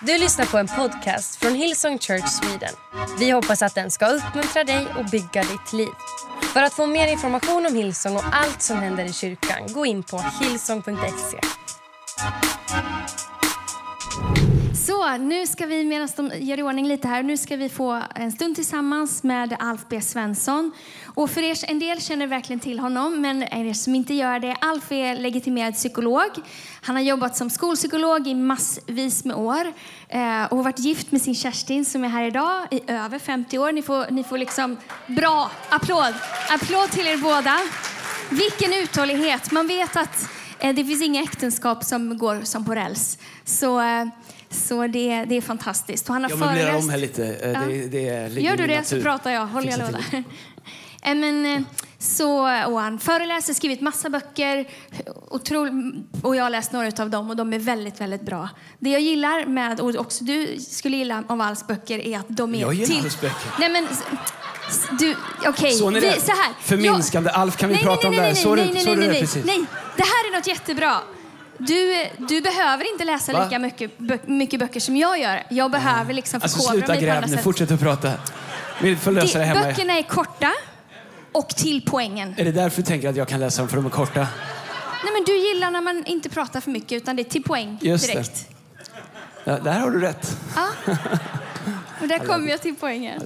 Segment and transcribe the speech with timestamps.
[0.00, 2.74] Du lyssnar på en podcast från Hillsong Church Sweden.
[3.18, 5.88] Vi hoppas att den ska uppmuntra dig och bygga ditt liv.
[6.52, 10.02] För att få mer information om Hillsong och allt som händer i kyrkan, gå in
[10.02, 11.40] på hillsong.se.
[15.06, 18.02] Så, nu ska vi, medan de gör i ordning lite här, nu ska vi få
[18.14, 20.72] en stund tillsammans med Alf B Svensson.
[21.04, 24.56] Och för er, en del känner verkligen till honom, men er som inte gör det,
[24.60, 26.30] Alf är legitimerad psykolog.
[26.82, 29.72] Han har jobbat som skolpsykolog i massvis med år
[30.08, 33.58] eh, och har varit gift med sin Kerstin som är här idag i över 50
[33.58, 33.72] år.
[33.72, 36.14] Ni får, ni får liksom, bra, applåd!
[36.50, 37.58] Applåd till er båda.
[38.30, 39.50] Vilken uthållighet!
[39.50, 40.28] Man vet att
[40.58, 43.18] eh, det finns inga äktenskap som går som på räls.
[43.44, 44.06] Så, eh,
[44.50, 46.08] så det, det är fantastiskt.
[46.08, 47.26] Och han har Jag föreläst- om här lite.
[47.26, 47.60] Eh, Ja.
[47.68, 48.96] Det, det Gör du det natur.
[48.98, 49.46] så pratar jag.
[49.46, 49.98] Håll jag låda.
[51.02, 51.60] Eh, Men, eh,
[51.98, 54.68] så, och han föreläser, skrivit massa böcker
[55.30, 55.68] otro,
[56.22, 58.48] och jag har läst några av dem och de är väldigt, väldigt bra.
[58.78, 62.54] Det jag gillar med, och också du skulle gilla av Alls böcker, är att de
[62.54, 63.04] är Jag gillar till...
[63.04, 63.50] Alls böcker.
[63.58, 63.86] Nej men,
[64.98, 65.14] du,
[65.46, 65.72] okej.
[65.72, 66.52] Så så här.
[66.60, 67.30] Förminskande.
[67.30, 68.56] Alf, kan vi nej, prata nej, om nej, det här?
[68.56, 69.44] nej, nej, nej, nej, nej, precis?
[69.44, 69.64] nej.
[69.96, 70.96] Det här är något jättebra.
[71.58, 73.44] Du, du behöver inte läsa Va?
[73.44, 75.42] lika mycket, bö, mycket böcker som jag gör.
[75.50, 77.44] Jag behöver liksom Alltså förkovra sluta mig på gräv andra nu, sätt.
[77.44, 78.12] fortsätt att prata.
[78.82, 79.60] Vi får lösa det hemma.
[79.62, 80.52] Böckerna är korta
[81.32, 82.34] och till poängen.
[82.36, 84.20] Är det därför du tänker att jag kan läsa dem för de är korta?
[85.04, 87.78] Nej, men du gillar när man inte pratar för mycket utan det är till poäng
[87.80, 88.12] Just det.
[88.12, 88.48] direkt.
[89.44, 90.36] Ja, där har du rätt.
[90.56, 90.68] Ja.
[92.00, 93.22] Och där kommer jag till poängen.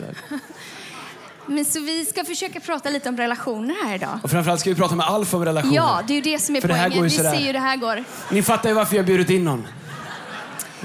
[1.50, 4.18] Men så vi ska försöka prata lite om relationer här idag.
[4.22, 5.74] Och framförallt ska vi prata med Alf om relationer.
[5.76, 6.98] Ja, det är ju det som är För det här poängen.
[6.98, 7.30] går ju Vi sådär.
[7.36, 8.04] ser ju det här går.
[8.30, 9.66] Ni fattar ju varför jag bjudit in någon.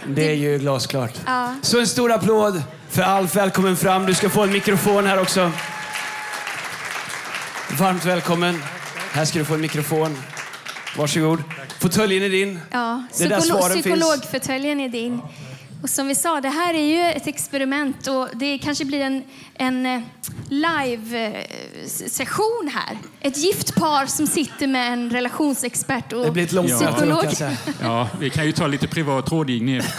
[0.07, 1.13] Det är ju glasklart.
[1.25, 1.55] Ja.
[1.61, 3.35] Så en stor applåd för Alf.
[3.35, 4.05] Välkommen fram.
[4.05, 5.51] Du ska få en mikrofon här också.
[7.79, 8.63] Varmt välkommen.
[9.11, 10.17] Här ska du få en mikrofon.
[10.97, 11.43] Varsågod.
[11.79, 12.59] Fåtöljen är din.
[12.71, 13.85] Ja, Det är där svaren finns.
[13.85, 15.21] psykologförtöljen är din.
[15.81, 19.23] Och som vi sa, det här är ju ett experiment och det kanske blir en,
[19.53, 20.01] en eh,
[20.49, 22.97] live-session här.
[23.21, 27.31] Ett gift par som sitter med en relationsexpert och Det blir ett långt möte, psykolog.
[27.31, 27.57] säga.
[27.81, 29.81] Ja, vi kan ju ta lite privat rådgivning.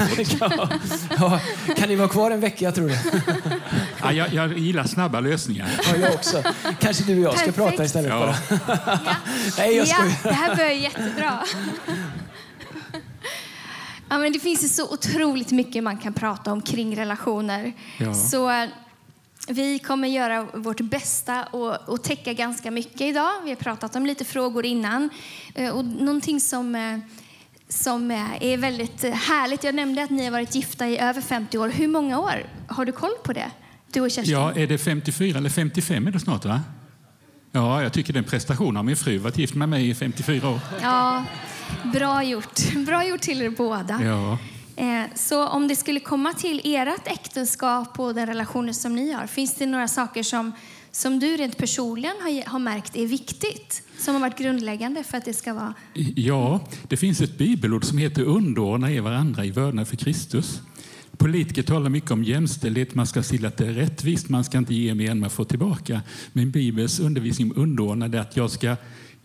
[1.18, 1.40] Ja,
[1.76, 3.00] kan ni vara kvar en vecka, jag tror det?
[4.02, 5.68] Ja, jag, jag gillar snabba lösningar.
[5.84, 6.42] Ja, jag också.
[6.80, 7.56] Kanske du och jag ska Perfekt.
[7.56, 8.18] prata istället Ja.
[8.18, 8.34] bara.
[9.58, 10.12] Nej, jag Ja, skojar.
[10.22, 11.38] det här börjar jättebra.
[14.08, 17.72] Ja, men det finns ju så otroligt mycket man kan prata om kring relationer.
[17.98, 18.14] Ja.
[18.14, 18.68] Så eh,
[19.48, 23.30] vi kommer göra vårt bästa och, och täcka ganska mycket idag.
[23.44, 25.10] Vi har pratat om lite frågor innan.
[25.54, 26.98] Eh, Och någonting som, eh,
[27.68, 29.64] som är väldigt härligt.
[29.64, 31.68] Jag nämnde att ni har varit gifta i över 50 år.
[31.68, 32.46] Hur många år?
[32.68, 33.50] Har du koll på det?
[33.92, 34.32] Du och Kerstin?
[34.34, 36.60] Ja, är det 54 eller 55 är det snart va?
[37.52, 39.18] Ja, jag tycker det är en prestation av min fru.
[39.18, 40.60] varit gift med mig i 54 år.
[40.82, 41.24] Ja,
[41.92, 42.74] bra gjort.
[42.86, 44.00] Bra gjort till er båda.
[44.04, 44.38] Ja.
[44.76, 49.26] Eh, Så om det skulle komma till ert äktenskap och den relationen som ni har,
[49.26, 50.52] finns det några saker som,
[50.90, 53.82] som du rent personligen har, har märkt är viktigt?
[53.98, 55.74] Som har varit grundläggande för att det ska vara...
[56.16, 60.60] Ja, det finns ett bibelord som heter underordna er varandra i vördnad för Kristus.
[61.16, 64.74] Politiker talar mycket om jämställdhet, man ska se att det är rättvist, man ska inte
[64.74, 66.00] ge mer än man får tillbaka.
[66.32, 68.76] Men Bibelns undervisning om underordnad är att jag ska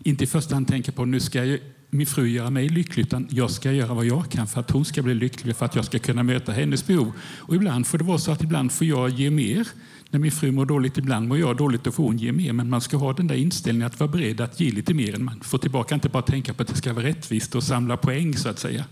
[0.04, 1.58] inte i första hand tänka på nu ska jag,
[1.94, 4.84] min fru göra mig lycklig, utan jag ska göra vad jag kan för att hon
[4.84, 7.12] ska bli lycklig, för att jag ska kunna möta hennes behov.
[7.38, 9.68] Och ibland får det vara så att ibland får jag ge mer.
[10.10, 12.52] När min fru mår dåligt, ibland mår jag dåligt och får hon ge mer.
[12.52, 15.24] Men man ska ha den där inställningen att vara beredd att ge lite mer än
[15.24, 15.94] man får tillbaka.
[15.94, 18.84] Inte bara tänka på att det ska vara rättvist och samla poäng så att säga.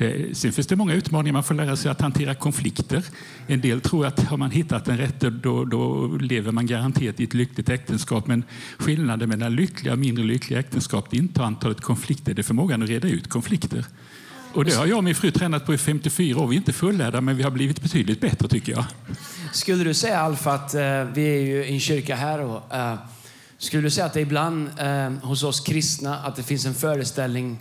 [0.00, 1.32] Det, sen finns det många utmaningar.
[1.32, 3.04] Man får lära sig att hantera konflikter.
[3.46, 7.24] En del tror att har man hittat den rätte då, då lever man garanterat i
[7.24, 8.26] ett lyckligt äktenskap.
[8.26, 8.44] Men
[8.78, 12.82] skillnaden mellan lyckliga och mindre lyckliga äktenskap det är inte antalet konflikter, det är förmågan
[12.82, 13.86] att reda ut konflikter.
[14.54, 16.46] Och det har jag och min fru tränat på i 54 år.
[16.46, 18.84] Vi är inte fullärda, men vi har blivit betydligt bättre tycker jag.
[19.52, 22.94] Skulle du säga, Alf, att eh, vi är ju i en kyrka här och eh,
[23.58, 27.58] skulle du säga att det ibland eh, hos oss kristna att det finns en föreställning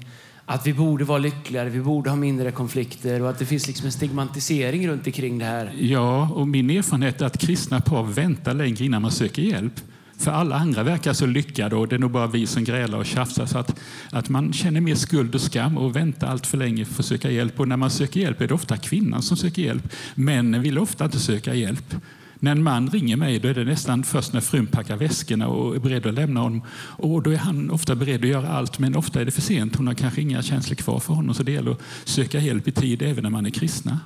[0.49, 3.85] att vi borde vara lyckligare, vi borde ha mindre konflikter och att det finns liksom
[3.85, 5.71] en stigmatisering runt omkring det här?
[5.79, 9.73] Ja, och min erfarenhet är att kristna par väntar längre innan man söker hjälp.
[10.17, 13.05] För alla andra verkar så lyckade och det är nog bara vi som grälar och
[13.05, 13.45] tjafsar.
[13.45, 13.79] Så att,
[14.11, 17.31] att man känner mer skuld och skam och väntar allt för länge för att söka
[17.31, 17.59] hjälp.
[17.59, 19.93] Och när man söker hjälp är det ofta kvinnan som söker hjälp.
[20.15, 21.95] Männen vill ofta inte söka hjälp.
[22.41, 25.75] När en man ringer mig då är det nästan först när frun packar väskorna och
[25.75, 26.61] är beredd att lämna honom.
[26.97, 29.75] Och då är han ofta beredd att göra allt, men ofta är det för sent.
[29.75, 31.35] Hon har kanske inga känslor kvar för honom.
[31.35, 33.99] Så det gäller att söka hjälp i tid även när man är kristna.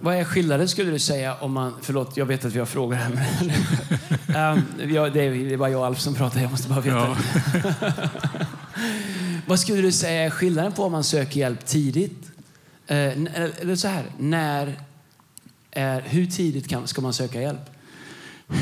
[0.00, 1.74] vad är skillnaden skulle du säga om man...
[1.82, 3.10] Förlåt, jag vet att vi har frågor här.
[3.10, 6.68] Men, um, ja, det, är, det är bara jag och Alf som pratar, jag måste
[6.68, 6.96] bara veta.
[6.96, 7.16] Ja.
[9.46, 12.30] vad skulle du säga är skillnaden på om man söker hjälp tidigt?
[12.86, 12.96] Eh,
[13.60, 14.74] eller så här, när...
[15.74, 17.70] Är, hur tidigt kan, ska man söka hjälp?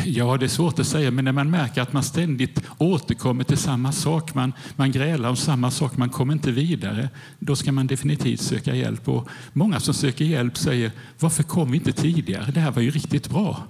[0.05, 3.59] Ja, det är svårt att säga, men när man märker att man ständigt återkommer till
[3.59, 7.87] samma sak, man, man grälar om samma sak, man kommer inte vidare, då ska man
[7.87, 9.09] definitivt söka hjälp.
[9.09, 12.51] Och många som söker hjälp säger, varför kom vi inte tidigare?
[12.51, 13.63] Det här var ju riktigt bra.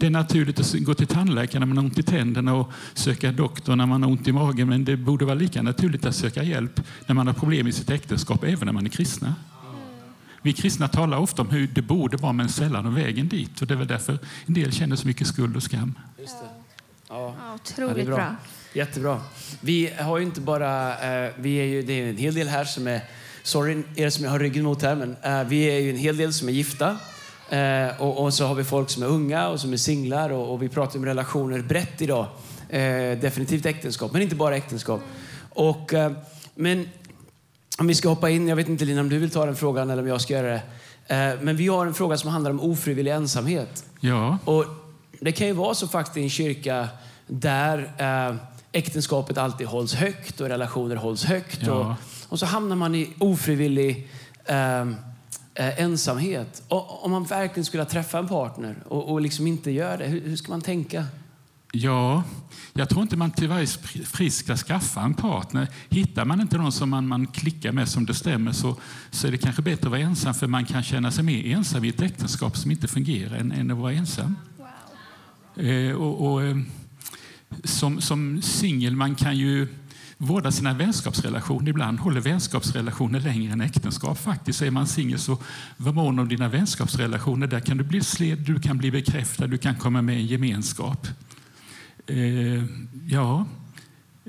[0.00, 3.32] Det är naturligt att gå till tandläkaren när man har ont i tänderna och söka
[3.32, 6.42] doktor när man har ont i magen, men det borde vara lika naturligt att söka
[6.42, 9.34] hjälp när man har problem i sitt äktenskap, även när man är kristna.
[10.42, 13.60] Vi kristna talar ofta om hur det borde vara, men sällan om vägen dit.
[13.60, 15.98] Och det är väl därför en del känner så mycket skuld och skam.
[16.18, 16.46] Just det.
[17.08, 18.16] Ja, Ja, otroligt det är bra.
[18.16, 18.36] bra.
[18.72, 19.20] Jättebra.
[19.60, 20.98] Vi har ju inte bara...
[21.24, 23.00] Eh, vi är ju, det är en hel del här som är...
[23.42, 26.16] Sorry er som jag har ryggen mot här, men eh, vi är ju en hel
[26.16, 26.96] del som är gifta.
[27.50, 30.52] Eh, och, och så har vi folk som är unga och som är singlar och,
[30.52, 32.26] och vi pratar om relationer brett idag.
[32.68, 35.00] Eh, definitivt äktenskap, men inte bara äktenskap.
[35.50, 36.12] Och, eh,
[36.54, 36.88] men
[37.80, 39.90] om vi ska hoppa in, jag vet inte Lina om du vill ta den frågan
[39.90, 40.62] eller om jag ska göra det.
[41.14, 43.84] Eh, men vi har en fråga som handlar om ofrivillig ensamhet.
[44.00, 44.64] Ja, Och
[45.20, 46.88] det kan ju vara så faktiskt i en kyrka
[47.26, 48.36] där eh,
[48.72, 51.60] äktenskapet alltid hålls högt och relationer hålls högt.
[51.62, 51.72] Ja.
[51.72, 51.94] Och,
[52.32, 54.08] och så hamnar man i ofrivillig
[54.44, 56.62] eh, eh, ensamhet.
[56.68, 60.20] Och, om man verkligen skulle träffa en partner och, och liksom inte gör det, hur,
[60.20, 61.04] hur ska man tänka?
[61.72, 62.22] Ja,
[62.72, 63.66] jag tror inte man till varje
[64.12, 65.68] pris ska skaffa en partner.
[65.88, 68.76] Hittar man inte någon som man, man klickar med som det stämmer så,
[69.10, 71.84] så är det kanske bättre att vara ensam för man kan känna sig mer ensam
[71.84, 74.36] i ett äktenskap som inte fungerar än, än att vara ensam.
[75.56, 76.56] Eh, och, och, eh,
[77.64, 79.68] som som singel man kan ju
[80.16, 81.68] vårda sina vänskapsrelationer.
[81.68, 84.18] Ibland håller vänskapsrelationer längre än äktenskap.
[84.18, 85.38] Faktiskt är man singel så
[85.76, 87.46] var mån om dina vänskapsrelationer.
[87.46, 90.26] Där kan du bli sled, du kan bli bekräftad, du kan komma med i en
[90.26, 91.08] gemenskap.
[92.10, 92.64] Eh,
[93.08, 93.46] ja.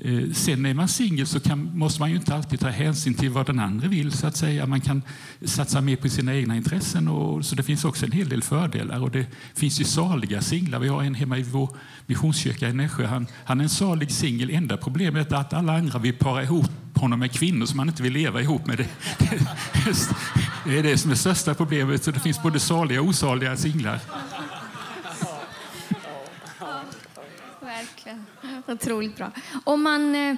[0.04, 3.30] Eh, sen när man singel så kan, måste man ju inte alltid ta hänsyn till
[3.30, 4.12] vad den andra vill.
[4.12, 4.66] så att säga.
[4.66, 5.02] Man kan
[5.44, 7.08] satsa mer på sina egna intressen.
[7.08, 9.02] Och, så det finns också en hel del fördelar.
[9.02, 10.78] Och det finns ju saliga singlar.
[10.78, 11.76] Vi har en hemma i vår
[12.06, 13.06] missionskyrka i Nässjö.
[13.06, 14.50] Han, han är en salig singel.
[14.50, 18.02] Enda problemet är att alla andra vill para ihop honom med kvinnor som han inte
[18.02, 18.78] vill leva ihop med.
[18.78, 18.88] Det,
[20.64, 22.04] det är det som är största problemet.
[22.04, 24.00] Så det finns både saliga och osaliga singlar.
[27.60, 28.26] Verkligen.
[28.68, 29.30] Otroligt bra.
[29.64, 30.36] Om man, eh,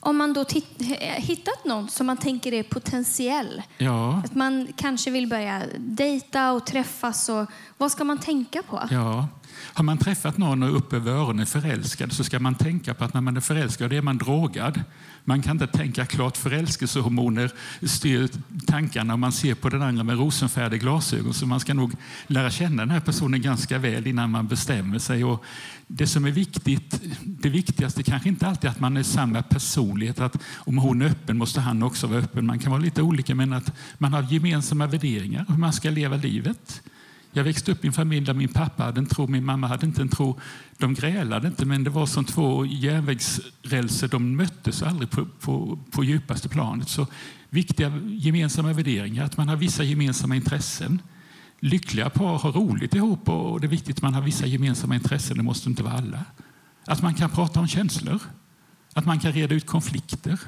[0.00, 0.86] om man då titt, eh,
[1.22, 4.22] hittat någon som man tänker är potentiell, Ja.
[4.24, 7.46] att man kanske vill börja dejta och träffas, och,
[7.78, 8.82] vad ska man tänka på?
[8.90, 9.28] Ja.
[9.74, 13.04] Har man träffat någon och är upp över öronen förälskad så ska man tänka på
[13.04, 14.82] att när man är förälskad är man drogad.
[15.24, 16.36] Man kan inte tänka klart.
[16.36, 17.50] Förälskelsehormoner
[17.82, 18.28] styr
[18.66, 21.34] tankarna och man ser på den andra med rosenfärdiga glasögon.
[21.34, 21.92] Så man ska nog
[22.26, 25.24] lära känna den här personen ganska väl innan man bestämmer sig.
[25.24, 25.44] Och
[25.86, 30.20] det som är viktigt, det viktigaste kanske inte alltid att man är samma personlighet.
[30.20, 32.46] Att om hon är öppen måste han också vara öppen.
[32.46, 36.16] Man kan vara lite olika men att man har gemensamma värderingar hur man ska leva
[36.16, 36.82] livet.
[37.32, 39.86] Jag växte upp i en familj där min pappa hade en tro, min mamma hade
[39.86, 40.40] inte en tro.
[40.78, 44.08] De grälade inte, men det var som två järnvägsrälser.
[44.08, 46.88] De möttes aldrig på, på, på djupaste planet.
[46.88, 47.06] Så
[47.48, 51.02] viktiga gemensamma värderingar, att man har vissa gemensamma intressen.
[51.60, 55.36] Lyckliga par har roligt ihop och det är viktigt att man har vissa gemensamma intressen.
[55.36, 56.24] Det måste inte vara alla.
[56.86, 58.20] Att man kan prata om känslor.
[58.92, 60.40] Att man kan reda ut konflikter.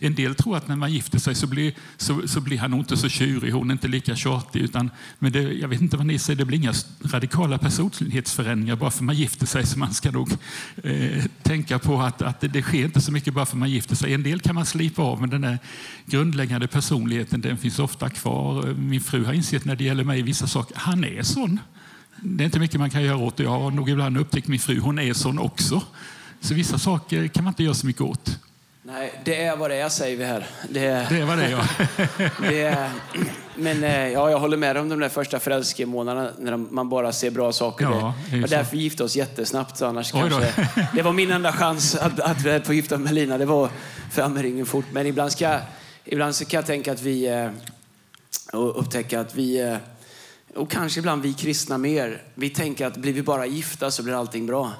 [0.00, 2.80] En del tror att när man gifter sig så blir, så, så blir han nog
[2.80, 4.60] inte så tjurig, hon är inte lika tjatig.
[4.60, 8.90] Utan, men det, jag vet inte vad ni säger, det blir inga radikala personlighetsförändringar bara
[8.90, 9.66] för man gifter sig.
[9.66, 10.30] Så man ska nog
[10.82, 13.96] eh, tänka på att, att det, det sker inte så mycket bara för man gifter
[13.96, 14.14] sig.
[14.14, 15.58] En del kan man slipa av, men den där
[16.06, 18.74] grundläggande personligheten den finns ofta kvar.
[18.74, 21.60] Min fru har insett när det gäller mig vissa saker, han är sån.
[22.20, 23.42] Det är inte mycket man kan göra åt det.
[23.42, 25.82] Jag har nog ibland upptäckt min fru, hon är sån också.
[26.40, 28.38] Så vissa saker kan man inte göra så mycket åt.
[28.88, 30.46] Nej, det är vad det är säger vi här.
[30.68, 31.64] Det är, Det var det ja.
[32.48, 32.90] det är,
[33.56, 37.30] men eh, ja, jag håller med om de där första förälskemånaderna när man bara ser
[37.30, 37.84] bra saker.
[37.84, 39.82] Ja, det är var därför vi gifte oss jättesnabbt.
[39.82, 43.38] Annars kanske, det var min enda chans att, att få gifta mig med Lina.
[43.38, 43.70] Det var
[44.10, 44.86] fram ringen fort.
[44.92, 45.58] Men ibland, ska,
[46.04, 47.50] ibland så kan jag tänka att vi eh,
[48.52, 49.76] och upptäcka att vi eh,
[50.54, 54.14] och kanske ibland vi kristna mer, vi tänker att blir vi bara gifta så blir
[54.14, 54.72] allting bra.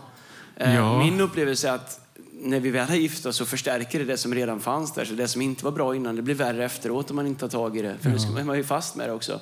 [0.57, 0.99] Ja.
[0.99, 2.06] Min upplevelse är att
[2.41, 5.05] när vi väl är gifta så förstärker det det som redan fanns där.
[5.05, 7.49] Så det som inte var bra innan, det blir värre efteråt om man inte tar
[7.49, 7.97] tag i det.
[8.01, 9.41] För nu ska man är ju fast med det också.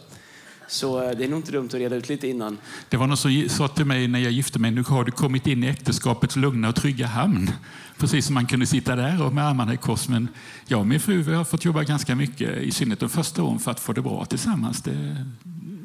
[0.68, 2.58] Så eh, det är nog inte dumt att reda ut lite innan.
[2.88, 5.46] Det var någon som sa till mig när jag gifte mig, nu har du kommit
[5.46, 7.50] in i äktenskapets lugna och trygga hamn.
[7.98, 10.08] Precis som man kunde sitta där och med armarna i kors.
[10.08, 10.28] Men
[10.66, 13.58] jag och min fru vi har fått jobba ganska mycket, i synnerhet de första åren,
[13.58, 14.82] för att få det bra tillsammans.
[14.82, 15.26] Det,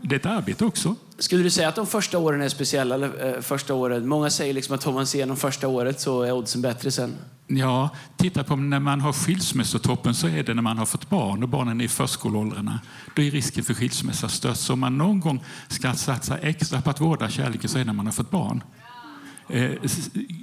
[0.03, 0.95] det är ett arbete också.
[1.19, 2.95] Skulle du säga att de första åren är speciella?
[2.95, 4.03] Eller, eh, första året?
[4.03, 7.15] Många säger liksom att tar man sig igenom första året så är oddsen bättre sen.
[7.47, 11.43] Ja, titta på när man har skilsmässotoppen så är det när man har fått barn
[11.43, 12.79] och barnen är i förskoleåldrarna.
[13.15, 14.61] Då är risken för skilsmässa störst.
[14.61, 17.85] Så om man någon gång ska satsa extra på att vårda kärleken så är det
[17.85, 18.63] när man har fått barn.
[19.49, 19.71] Eh,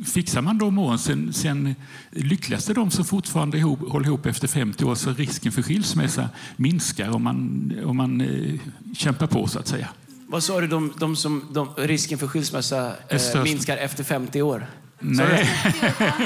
[0.06, 1.74] fixar man de åren, sen, sen
[2.10, 6.28] lyckligast är de som fortfarande ihop, håller ihop efter 50 år, så risken för skilsmässa
[6.56, 8.60] minskar om man, om man eh,
[8.96, 9.88] kämpar på så att säga.
[10.28, 14.66] Vad sa du, de, de som, de, risken för skilsmässa eh, minskar efter 50 år?
[14.98, 15.48] Nej,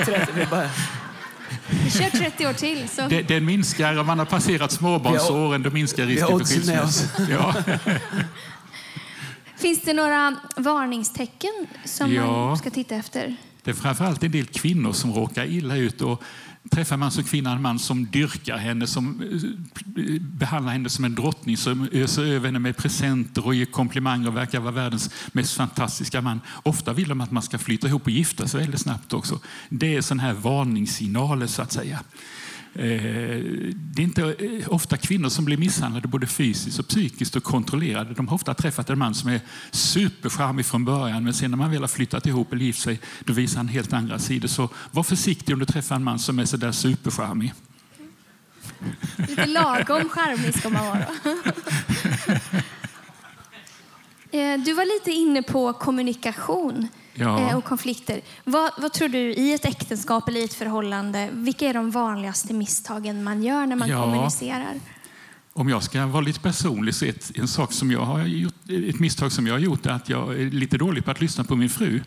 [0.04, 0.70] 30, det är bara,
[1.84, 2.88] Vi kör 30 år till.
[2.88, 3.08] Så.
[3.08, 7.22] det, det minskar om man har passerat småbarnsåren, då minskar risken för skilsmässa.
[7.30, 7.54] Ja.
[9.60, 12.46] Finns det några varningstecken som Ja.
[12.46, 13.36] man ska titta efter?
[13.62, 16.00] Det är framförallt en del kvinnor som råkar illa ut.
[16.00, 16.22] Och
[16.70, 21.14] träffar man som kvinna en man som dyrkar henne, som eh, behandlar henne som en
[21.14, 25.54] drottning, som öser över henne med presenter och ger komplimanger och verkar vara världens mest
[25.56, 26.40] fantastiska man.
[26.62, 29.40] Ofta vill de att man ska flytta ihop och gifta sig väldigt snabbt också.
[29.68, 32.00] Det är sådana här varningssignaler så att säga.
[32.74, 32.82] Eh,
[33.74, 38.14] Det är inte eh, ofta kvinnor som blir misshandlade både fysiskt och psykiskt och kontrollerade.
[38.14, 41.70] De har ofta träffat en man som är supercharmig från början men sen när man
[41.70, 44.48] väl har flyttat ihop eller gift sig då visar han helt andra sidor.
[44.48, 47.52] Så var försiktig om du träffar en man som är sådär supercharmig.
[49.16, 51.04] Lite lagom charmig ska man vara.
[54.32, 57.40] Eh, Du var lite inne på kommunikation Ja.
[57.50, 58.20] eh, och konflikter.
[58.44, 62.54] Vad, vad tror du i ett äktenskap eller i ett förhållande, vilka är de vanligaste
[62.54, 64.02] misstagen man gör när man Ja.
[64.02, 64.74] kommunicerar?
[65.52, 68.54] Om jag ska vara lite personlig så är ett, en sak som jag har gjort,
[68.88, 71.44] ett misstag som jag har gjort är att jag är lite dålig på att lyssna
[71.44, 72.00] på min fru.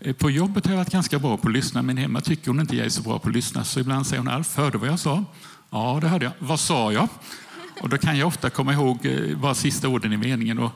[0.00, 2.60] Eh, På jobbet har jag varit ganska bra på att lyssna, men hemma tycker hon
[2.60, 3.64] inte jag är så bra på att lyssna.
[3.64, 5.24] Så ibland säger hon, Alf, hörde du vad jag sa?
[5.70, 6.32] Ja, det hörde jag.
[6.38, 7.08] Vad sa jag?
[7.80, 10.58] Och då kan jag ofta komma ihåg eh, bara sista orden i meningen.
[10.58, 10.72] Och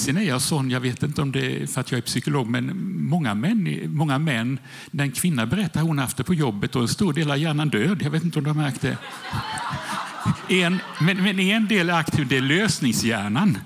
[0.00, 2.48] sen är jag sån, jag vet inte om det är för att jag är psykolog,
[2.48, 4.58] men många män, många män
[4.90, 7.68] när en kvinna berättar hon haft det på jobbet och en stor del av hjärnan
[7.68, 8.02] död.
[8.02, 8.96] Jag vet inte om du har märkt det.
[10.48, 13.58] En, men, men en del är aktiv, det är lösningshjärnan.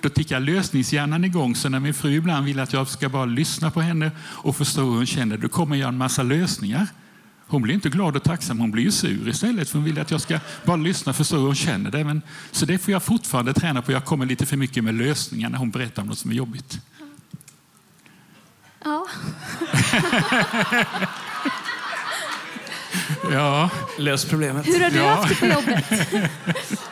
[0.00, 3.70] Då tickar lösningshjärnan igång, så när min fru ibland vill att jag ska bara lyssna
[3.70, 6.86] på henne och förstå hur hon känner, då kommer jag en massa lösningar.
[7.52, 10.10] Hon blir inte glad och tacksam, hon blir ju sur istället för hon vill att
[10.10, 12.04] jag ska bara lyssna och förstå hur hon känner det.
[12.04, 13.92] Men, så det får jag fortfarande träna på.
[13.92, 16.78] Jag kommer lite för mycket med lösningar när hon berättar om något som är jobbigt.
[18.84, 19.06] Ja.
[23.32, 24.66] Ja, Lös problemet.
[24.66, 25.14] Hur har du Ja.
[25.14, 25.84] haft det på jobbet?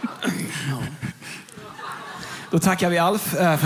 [2.50, 3.35] Då tackar vi Alf.
[3.35, 3.59] eh,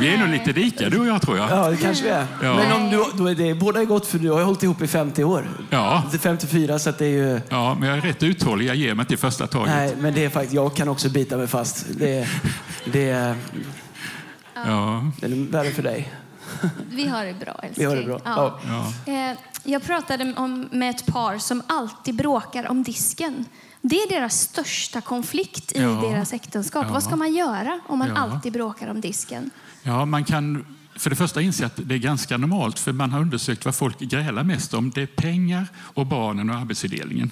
[0.00, 1.50] vi är nog lite lika du och jag tror jag.
[1.50, 2.26] Ja, det kanske vi är.
[2.42, 2.54] Ja.
[2.56, 4.82] Men om du, då är det, båda är gott för du har ju hållit ihop
[4.82, 5.48] i 50 år.
[5.70, 6.02] Ja.
[6.10, 7.40] Det är 54 så att det är ju...
[7.48, 8.66] Ja, men jag är rätt uthållig.
[8.68, 9.74] Jag ger mig inte i första taget.
[9.74, 11.86] Nej, men det är faktiskt, jag kan också bita mig fast.
[11.90, 12.28] Det,
[12.84, 13.36] det, är-
[14.66, 16.12] Ja, det är värre för dig.
[16.90, 17.72] Vi har det bra, älskling.
[17.88, 18.20] Vi har det bra.
[18.24, 18.60] Ja.
[19.06, 19.12] ja.
[19.12, 23.44] Eh, Jag pratade om, med ett par som alltid bråkar om disken.
[23.82, 25.88] Det är deras största konflikt i Ja.
[25.88, 26.84] deras äktenskap.
[26.86, 26.92] Ja.
[26.92, 28.14] Vad ska man göra om man Ja.
[28.16, 29.50] alltid bråkar om disken?
[29.82, 30.64] Ja, man kan
[30.96, 33.98] för det första inse att det är ganska normalt, för man har undersökt vad folk
[33.98, 34.90] grälar mest om.
[34.90, 37.30] Det är pengar och barnen och arbetsfördelningen.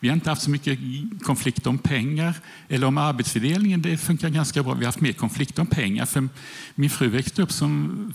[0.00, 0.78] Vi har inte haft så mycket
[1.22, 2.34] konflikt om pengar
[2.68, 3.82] eller om arbetsfördelningen.
[3.82, 4.74] Det funkar ganska bra.
[4.74, 6.06] Vi har haft mer konflikt om pengar.
[6.06, 6.28] För
[6.74, 8.14] min fru växte upp som,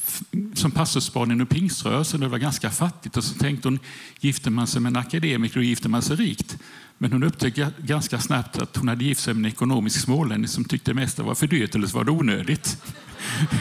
[0.53, 3.17] som pastorsbarn inom pingströrelsen och det var ganska fattigt.
[3.17, 3.79] Och så tänkte hon,
[4.19, 6.57] gifter man sig med en akademiker då gifter man sig rikt.
[7.03, 10.65] Men hon upptäckte ganska snabbt att hon hade gift sig med en ekonomisk smålänning som
[10.65, 12.83] tyckte det mesta var för dyrt eller så var det onödigt.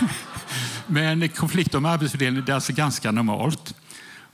[0.86, 3.74] Men konflikt om arbetsfördelning det är alltså ganska normalt.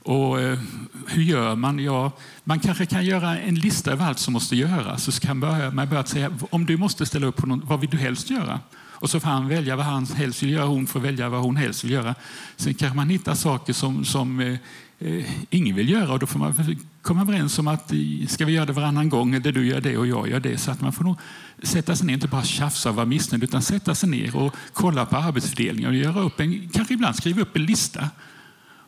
[0.03, 0.59] Och eh,
[1.07, 1.79] hur gör man?
[1.79, 2.11] Ja,
[2.43, 5.03] man kanske kan göra en lista över allt som måste göras.
[5.03, 7.79] Så kan man börja, med att säga, om du måste ställa upp på något, vad
[7.79, 8.59] vill du helst göra?
[8.99, 11.55] Och så får han välja vad han helst vill göra, hon får välja vad hon
[11.55, 12.15] helst vill göra.
[12.55, 14.57] Sen kanske man hittar saker som, som eh,
[14.99, 18.53] eh, ingen vill göra och då får man komma överens om att eh, ska vi
[18.53, 20.57] göra det varannan gång eller du gör det och jag gör det.
[20.57, 21.17] Så att man får nog
[21.63, 25.05] sätta sig ner, inte bara tjafsa och vara missnöjd utan sätta sig ner och kolla
[25.05, 28.09] på arbetsfördelningen och göra upp en, kanske ibland skriva upp en lista.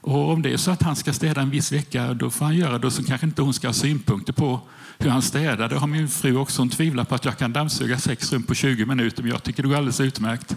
[0.01, 2.55] Och om det är så att han ska städa en viss vecka, då får han
[2.55, 2.91] göra det.
[2.91, 4.59] Så kanske inte hon ska ha synpunkter på
[4.97, 5.69] hur han städar.
[5.69, 6.61] Det har min fru också.
[6.61, 9.63] Hon tvivlar på att jag kan dammsuga sex rum på 20 minuter, men jag tycker
[9.63, 10.55] det går alldeles utmärkt.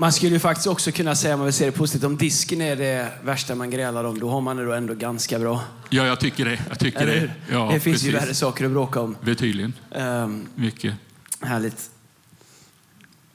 [0.00, 2.60] Man skulle ju faktiskt också kunna säga, om man vill se det positivt, om disken
[2.60, 5.60] är det värsta man grälar om, då har man det då ändå ganska bra.
[5.90, 6.58] Ja, jag tycker det.
[6.68, 7.54] Jag tycker Eller det.
[7.54, 8.26] Ja, det finns ju precis.
[8.26, 9.16] värre saker att bråka om.
[9.20, 9.72] Betydligen.
[9.90, 10.94] Um, Mycket.
[11.40, 11.90] härligt.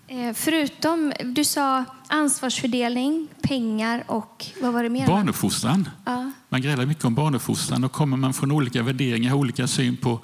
[0.07, 5.08] Eh, förutom, du sa ansvarsfördelning, pengar och vad var det mer?
[5.08, 5.89] Barnuppfostran.
[6.05, 6.32] Ja.
[6.50, 10.20] Man grälar mycket om barnuppfostran och kommer man från olika värderingar, olika syn på,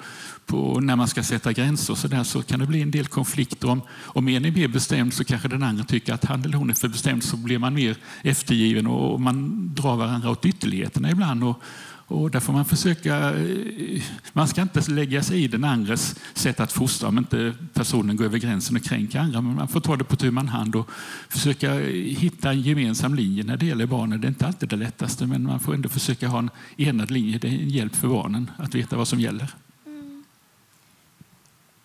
[0.46, 3.70] på när man ska sätta gränser så, där, så kan det bli en del konflikter.
[3.70, 6.70] Om, om en är mer bestämd så kanske den andra tycker att han eller hon
[6.70, 11.44] är för bestämd så blir man mer eftergiven och man drar varandra åt ytterligheterna ibland.
[11.44, 11.62] Och,
[12.10, 13.34] och där får man försöka...
[13.34, 14.02] Eh,
[14.32, 18.24] man ska inte lägga sig i den andres sätt att fostra om inte personen går
[18.24, 19.40] över gränsen och kränker andra.
[19.40, 20.90] Men man får ta det på tu man hand och
[21.28, 24.20] försöka hitta en gemensam linje när det gäller barnen.
[24.20, 27.38] Det är inte alltid det lättaste, men man får ändå försöka ha en enad linje.
[27.38, 29.48] Det är en hjälp för barnen att veta vad som gäller.
[29.86, 30.24] Mm.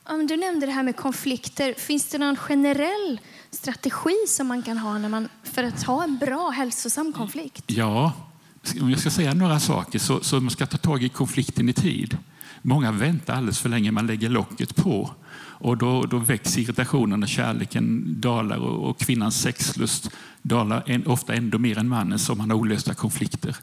[0.07, 1.73] Ja, du nämnde det här med konflikter.
[1.73, 3.19] Finns det någon generell
[3.51, 7.63] strategi som man kan ha när man, för att ha en bra, hälsosam konflikt?
[7.67, 8.13] Ja,
[8.81, 11.73] om jag ska säga några saker så, så man ska ta tag i konflikten i
[11.73, 12.17] tid.
[12.61, 15.11] Många väntar alldeles för länge, man lägger locket på.
[15.57, 20.09] Och då, då växer irritationen och kärleken dalar och, och kvinnans sexlust
[20.41, 23.55] dalar en, ofta ändå mer än mannens om man har olösta konflikter.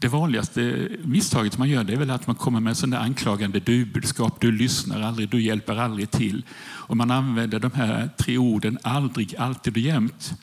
[0.00, 4.40] Det vanligaste misstaget man gör det är väl att man kommer med sådana anklagande du-budskap.
[4.40, 6.44] Du lyssnar aldrig, du hjälper aldrig till.
[6.60, 10.34] Och man använder de här tre orden aldrig, alltid och jämt.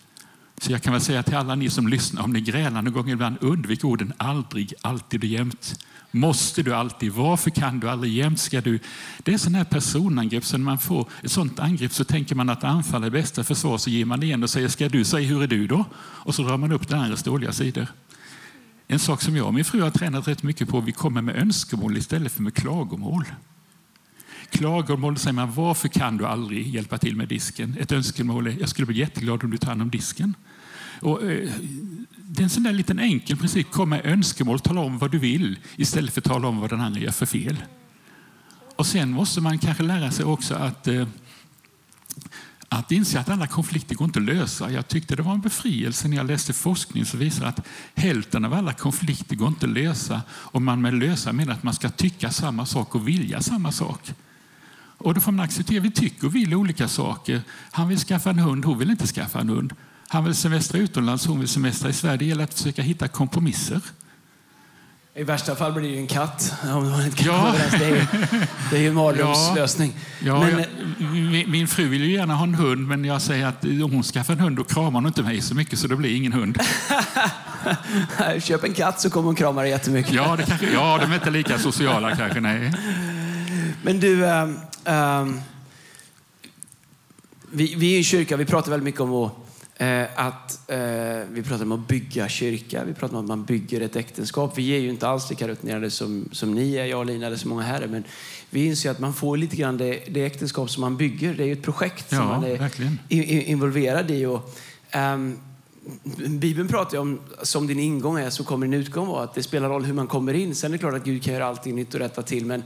[0.58, 3.10] Så jag kan väl säga till alla ni som lyssnar, om ni grälar någon gång
[3.10, 5.80] ibland, undvik orden aldrig, alltid och jämt.
[6.12, 7.12] Måste du alltid?
[7.12, 8.14] Varför kan du aldrig?
[8.14, 8.80] Jämt ska du?
[9.24, 10.46] Det är sådana här personangrepp.
[10.46, 13.78] Så när man får ett sådant angrepp så tänker man att anfall är bästa försvar.
[13.78, 15.86] Så ger man igen och säger, ska du säga hur är du då?
[15.98, 17.88] Och så drar man upp den andras dåliga sidor.
[18.88, 21.36] En sak som jag och min fru har tränat rätt mycket på, vi kommer med
[21.36, 23.26] önskemål istället för med klagomål.
[24.58, 27.78] Klagomål säger man, varför kan du aldrig hjälpa till med disken?
[27.80, 30.34] Ett önskemål är, jag skulle bli jätteglad om du tar hand om disken.
[31.02, 31.50] Och, eh,
[32.18, 35.20] det är en sån där liten enkel princip, kom med önskemål, tala om vad du
[35.20, 37.58] vill istället för att tala om vad den andra gör för fel.
[38.76, 41.08] Och sen måste man kanske lära sig också att eh,
[42.70, 44.72] att inse att alla konflikter går inte att lösa.
[44.72, 48.54] Jag tyckte det var en befrielse när jag läste forskning som visar att hälften av
[48.54, 52.32] alla konflikter går inte att lösa om man med lösa menar att man ska tycka
[52.32, 54.14] samma sak och vilja samma sak.
[54.98, 57.42] Och då får man acceptera, vi tycker och vill olika saker.
[57.72, 59.74] Han vill skaffa en hund, hon vill inte skaffa en hund.
[60.08, 62.18] Han vill semestra utomlands, hon vill semestra i Sverige.
[62.18, 63.82] Det gäller att försöka hitta kompromisser.
[65.18, 66.54] I värsta fall blir det ju en katt.
[66.64, 67.56] Om man inte kan ja.
[67.72, 68.08] Det, är,
[68.70, 69.94] det är ju en mardrömslösning.
[70.20, 73.48] Ja, men, jag, min, min, fru vill ju gärna ha en hund, men jag säger
[73.48, 75.96] att om hon skaffar en hund då kramar hon inte mig så mycket så det
[75.96, 76.60] blir ingen hund.
[78.44, 80.14] Köp en katt så kommer hon krama dig jättemycket.
[80.14, 82.40] Ja, det kanske, ja, de är inte lika sociala kanske.
[82.40, 82.74] Nej.
[83.82, 84.26] Men du,
[84.86, 85.42] um,
[87.52, 89.46] vi, vi är i kyrka, vi pratar väldigt mycket om att
[89.78, 90.78] Eh, att eh,
[91.32, 94.58] vi pratar om att bygga kyrka, vi pratar om att man bygger ett äktenskap.
[94.58, 97.38] Vi är ju inte alls lika rutinerade som, som ni är, jag och Lina, eller
[97.38, 98.04] så många här men
[98.50, 101.34] vi inser att man får lite grann det, det äktenskap som man bygger.
[101.34, 102.72] Det är ju ett projekt ja, som man är
[103.10, 104.26] i, involverad i.
[104.26, 104.56] Och,
[104.96, 105.38] um,
[106.28, 109.24] Bibeln pratar om, som din ingång är så kommer din utgång vara.
[109.24, 110.56] Att det spelar roll hur man kommer in.
[110.56, 112.46] Sen är det klart att Gud kan göra allting nytt och rätta till.
[112.46, 112.64] Men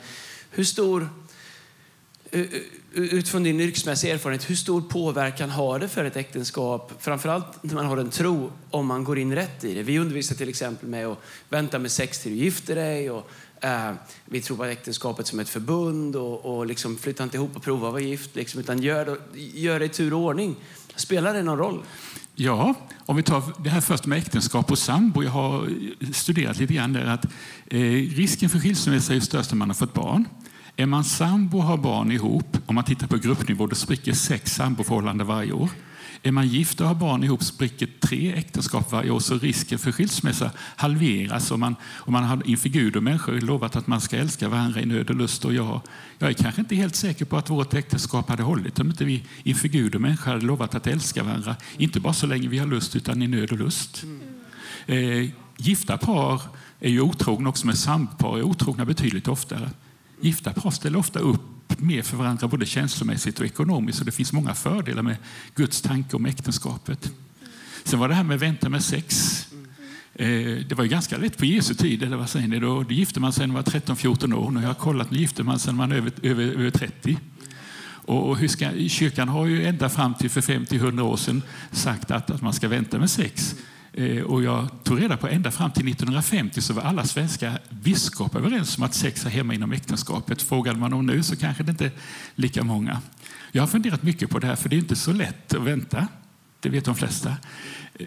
[0.52, 1.10] hur stor
[2.94, 7.86] utifrån din yrkesmässiga erfarenhet, hur stor påverkan har det för ett äktenskap, framförallt när man
[7.86, 9.84] har en tro, om man går in rätt i det?
[9.84, 13.12] Vi undervisar till exempel med att vänta med sex till du gifter dig.
[13.12, 13.30] Och,
[13.62, 13.92] eh,
[14.26, 17.88] vi tror på äktenskapet som ett förbund och, och liksom flytta inte ihop och prova
[17.88, 20.56] att vara gift, liksom, utan gör gör det i tur och ordning.
[20.96, 21.84] Spelar det någon roll?
[22.36, 22.74] Ja,
[23.06, 25.24] om vi tar det här först med äktenskap och sambo.
[25.24, 25.70] Jag har
[26.14, 27.26] studerat lite grann där att
[27.68, 27.80] eh,
[28.16, 30.26] risken för skilsmässa är störst när man har fått barn.
[30.80, 34.56] Är man sambo och har barn ihop, om man tittar på gruppnivå, då spricker sex
[34.56, 35.70] samboförhållanden varje år.
[36.24, 39.92] Är man gift och har barn ihop spricker tre äktenskap varje år, så risken för
[39.92, 44.18] skilsmässa halveras om man, om man har inför Gud och människor lovat att man ska
[44.18, 45.46] älska varandra i nöd och lust.
[45.46, 45.82] Och jag,
[46.20, 49.24] jag är kanske inte helt säker på att vårt äktenskap hade hållit om inte vi
[49.44, 51.56] inför Gud och människor hade lovat att älska varandra.
[51.78, 54.04] Inte bara så länge vi har lust, utan i nöd och lust.
[54.86, 56.42] Eh, gifta par
[56.80, 59.70] är ju otrogna också, men sambopar är otrogna betydligt oftare.
[60.22, 61.42] Gifta par ställer ofta upp
[61.82, 64.00] mer för varandra både känslomässigt och ekonomiskt.
[64.00, 65.18] Och det finns många fördelar med
[65.56, 67.12] Guds tanke om äktenskapet.
[67.84, 69.46] Sen var det här med vänta med sex.
[70.16, 70.28] Eh,
[70.68, 72.60] det var ju ganska lätt på Jesu tid, eller vad säger ni?
[72.60, 74.52] Då, då gifte man sig när man var 13-14 år.
[74.52, 77.18] Nu har jag kollat, nu gifte man sig när man är över, över, över 30.
[78.12, 82.30] Och hur ska, kyrkan har ju ända fram till för 50-100 år sedan sagt att,
[82.32, 83.56] att man ska vänta med sex.
[84.00, 88.40] Eh, och jag tog reda på ända fram till 1950 så var alla svenska biskopar
[88.40, 90.42] överens om att sex är hemma inom äktenskapet.
[90.42, 91.92] Frågade man om nu så kanske det inte är
[92.36, 93.02] lika många.
[93.52, 96.08] Jag har funderat mycket på det här för det är inte så lätt att vänta.
[96.60, 97.36] Det vet de flesta.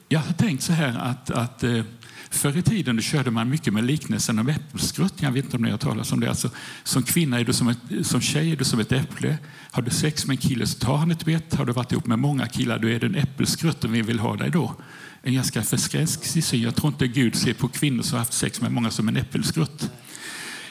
[0.08, 1.84] Jag har tänkt så här att, att eh,
[2.30, 5.22] Förr i tiden körde man mycket med liknelsen om äppelskrutt.
[5.22, 6.28] Jag vet inte om ni har talat om det.
[6.28, 6.50] Alltså,
[6.84, 9.38] som kvinna är du som, ett, som tjej är du som ett äpple.
[9.70, 11.54] Har du sex med en kille så tar han ett bett.
[11.54, 14.18] Har du varit ihop med många killar då är du en äppelskrutt och vi vill
[14.18, 14.74] ha dig då
[15.22, 16.62] en ganska förskräcklig syn.
[16.62, 19.16] Jag tror inte Gud ser på kvinnor som har haft sex med många som en
[19.16, 19.90] äppelskrutt.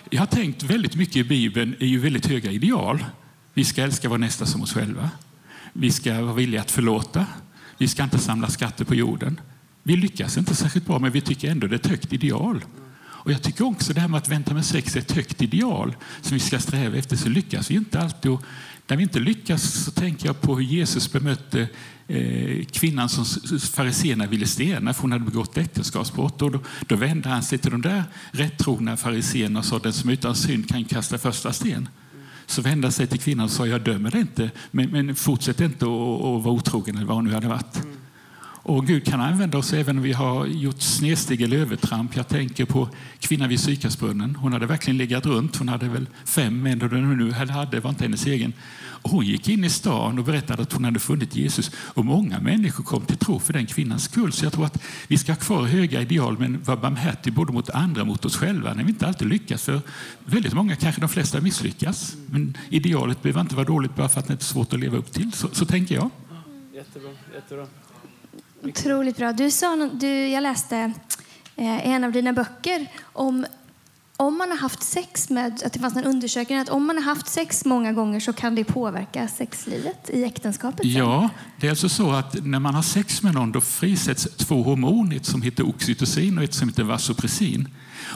[0.09, 3.05] Jag har tänkt väldigt mycket i Bibeln är ju väldigt höga ideal.
[3.53, 5.09] Vi ska älska vår nästa som oss själva.
[5.73, 7.25] Vi ska vara villiga att förlåta.
[7.77, 9.39] Vi ska inte samla skatter på jorden.
[9.83, 12.65] Vi lyckas inte särskilt bra, men vi tycker ändå det är ett högt ideal.
[13.23, 15.95] Och Jag tycker också det här med att vänta med sex är ett högt ideal
[16.21, 18.31] som vi ska sträva efter, så lyckas vi inte alltid.
[18.31, 18.43] Och
[18.91, 21.67] när vi inte lyckas så tänker jag på hur Jesus bemötte
[22.07, 23.25] eh, kvinnan som
[23.59, 26.41] fariséerna ville stena för hon hade begått äktenskapsbrott.
[26.41, 30.09] Och då, då vände han sig till de där rättrogna fariséerna och sa den som
[30.09, 31.89] utan synd kan kasta första sten.
[32.45, 35.61] Så vände han sig till kvinnan och sa jag dömer dig inte, men, men fortsätt
[35.61, 35.91] inte att
[36.43, 37.81] vara otrogen eller vad hon nu hade varit.
[38.63, 42.15] Och Gud kan använda oss även om vi har gjort snedsteg eller övertramp.
[42.15, 44.35] Jag tänker på kvinnan vid Sykasbrunnen.
[44.35, 45.57] Hon hade verkligen legat runt.
[45.57, 48.53] Hon hade väl fem män och den hon nu hade var inte hennes egen.
[49.01, 51.71] Och hon gick in i stan och berättade att hon hade funnit Jesus.
[51.75, 54.31] Och många människor kom till tro för den kvinnans skull.
[54.31, 57.69] Så jag tror att vi ska ha kvar höga ideal men vara barmhärtiga både mot
[57.69, 59.63] andra och mot oss själva när vi inte alltid lyckas.
[59.63, 59.81] För
[60.25, 62.15] väldigt många, kanske de flesta, misslyckas.
[62.25, 65.11] Men idealet behöver inte vara dåligt bara för att det är svårt att leva upp
[65.11, 65.31] till.
[65.31, 66.09] Så, så tänker jag.
[66.73, 67.67] Jättebra, jättebra.
[68.63, 69.33] Otroligt bra.
[69.33, 70.77] Du sa, du, jag läste
[71.55, 73.45] eh, en av dina böcker om
[74.21, 77.03] om man har haft sex med, att det fanns en undersökning att om man har
[77.03, 80.85] haft sex många gånger så kan det påverka sexlivet i äktenskapet?
[80.85, 84.63] Ja, det är alltså så att när man har sex med någon då frisätts två
[84.63, 87.67] hormoner, ett som heter oxytocin och ett som heter vasopressin.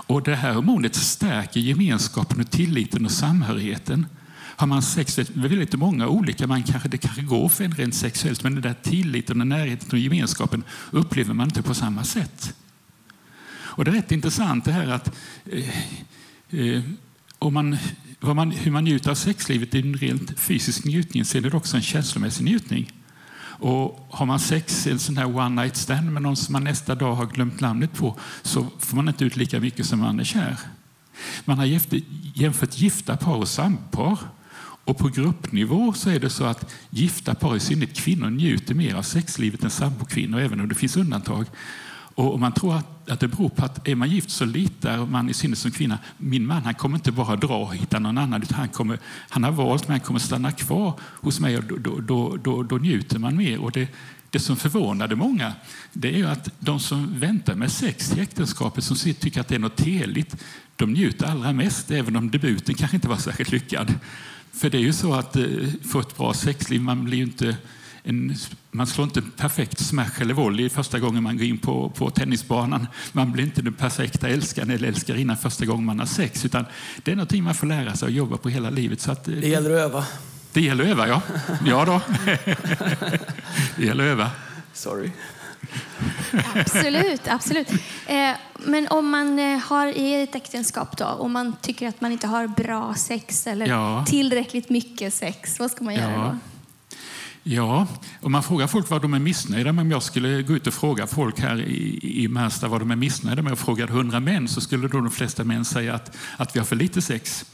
[0.07, 4.05] Och det här hormonet stärker gemenskapen och tilliten och samhörigheten.
[4.57, 7.95] Har man sex med väldigt många olika, man kanske, det kanske går för en rent
[7.95, 12.55] sexuellt, men den där tilliten, och närheten och gemenskapen upplever man inte på samma sätt.
[13.75, 15.15] Och det är rätt intressant det här att
[15.45, 15.69] eh,
[16.59, 16.83] eh,
[17.39, 17.77] om man,
[18.19, 21.77] man, hur man njuter av sexlivet är en rent fysisk njutning, så är det också
[21.77, 22.91] en känslomässig njutning.
[23.57, 26.95] Och har man sex, en sån här one night stand med någon som man nästa
[26.95, 30.23] dag har glömt namnet på, så får man inte ut lika mycket som man är
[30.23, 30.57] kär.
[31.45, 31.79] Man har
[32.33, 34.17] jämfört gifta par och sampar.
[34.85, 38.95] Och på gruppnivå så är det så att gifta par, i synnerhet kvinnor, njuter mer
[38.95, 41.45] av sexlivet än sambokvinnor, även om det finns undantag.
[42.15, 45.29] Och man tror att, att det beror på att är man gift så litar man,
[45.29, 48.43] i synnerhet som kvinna, min man han kommer inte bara dra och hitta någon annan,
[48.43, 51.99] utan han, kommer, han har valt, mig, han kommer stanna kvar hos mig och då,
[51.99, 53.59] då, då, då njuter man mer.
[53.59, 53.87] Och det,
[54.29, 55.53] det som förvånade många
[55.93, 59.59] det är att de som väntar med sex i äktenskapet, som tycker att det är
[59.59, 60.35] något heligt,
[60.75, 63.93] de njuter allra mest, även om debuten kanske inte var särskilt lyckad.
[64.55, 65.45] För det är ju så att eh,
[65.91, 67.57] få ett bra sexliv, man blir inte
[68.03, 68.35] en,
[68.71, 72.87] man slår inte perfekt smash eller volley första gången man går in på, på tennisbanan.
[73.11, 76.45] Man blir inte den perfekta älskaren eller älskarinnan första gången man har sex.
[76.45, 76.65] Utan
[77.03, 79.01] det är någonting man får lära sig att jobba på hela livet.
[79.01, 80.05] Så att, eh, det gäller att öva.
[80.53, 81.21] Det gäller att öva, ja.
[81.65, 82.01] Ja då.
[83.77, 84.31] det gäller att öva.
[84.73, 85.11] Sorry.
[86.55, 87.69] Absolut, absolut.
[88.07, 88.31] Eh,
[88.65, 92.27] men om man eh, har i ett äktenskap då, och man tycker att man inte
[92.27, 94.05] har bra sex eller ja.
[94.07, 96.17] tillräckligt mycket sex, vad ska man göra ja.
[96.17, 96.37] då?
[97.47, 97.87] Ja,
[98.21, 100.73] om man frågar folk vad de är missnöjda med, om jag skulle gå ut och
[100.73, 104.47] fråga folk här i, i Märsta vad de är missnöjda med och frågade hundra män
[104.47, 107.45] så skulle då de flesta män säga att, att vi har för lite sex.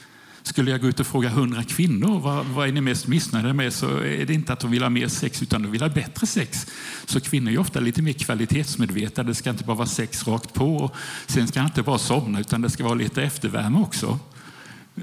[0.44, 3.74] Skulle jag gå ut och fråga hundra kvinnor vad, vad är ni mest missnöjda med
[3.74, 6.28] så är det inte att de vill ha mer sex utan de vill ha bättre
[6.28, 6.68] sex.
[7.06, 9.24] Så kvinnor är ofta lite mer kvalitetsmedvetna.
[9.24, 10.76] Det ska inte bara vara sex rakt på.
[10.76, 10.96] Och
[11.28, 14.20] sen ska det inte bara somna utan det ska vara lite eftervärme också.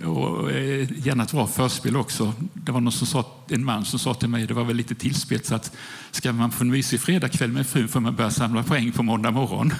[0.04, 2.32] Och eh, gärna ett bra förspel också.
[2.54, 4.94] Det var någon som sa, en man som sa till mig, det var väl lite
[4.94, 5.72] tillspetsat,
[6.10, 9.30] ska man få en mysig fredagkväll med frun får man börja samla poäng på måndag
[9.30, 9.74] morgon.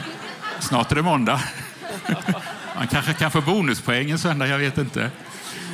[0.60, 1.40] Snart är det måndag.
[2.76, 5.10] Man kanske kan få bonuspoäng en söndag, jag vet inte.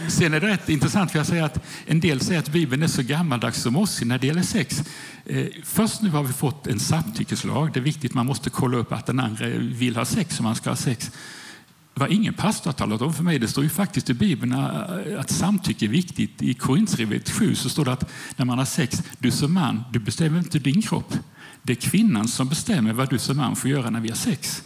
[0.08, 2.86] Sen är det rätt intressant, för jag säger att en del säger att Bibeln är
[2.86, 4.82] så gammaldags som oss när det gäller sex.
[5.26, 7.72] Eh, först nu har vi fått en samtyckeslag.
[7.72, 10.54] Det är viktigt, man måste kolla upp att den andra vill ha sex om man
[10.54, 11.10] ska ha sex.
[11.94, 15.20] Vad ingen pastor har talat om för mig, det står ju faktiskt i Bibeln eh,
[15.20, 16.42] att samtycke är viktigt.
[16.42, 19.98] I Korinthierbrevet 7 så står det att när man har sex, du som man, du
[19.98, 21.18] bestämmer inte din kropp.
[21.62, 24.62] Det är kvinnan som bestämmer vad du som man får göra när vi har sex.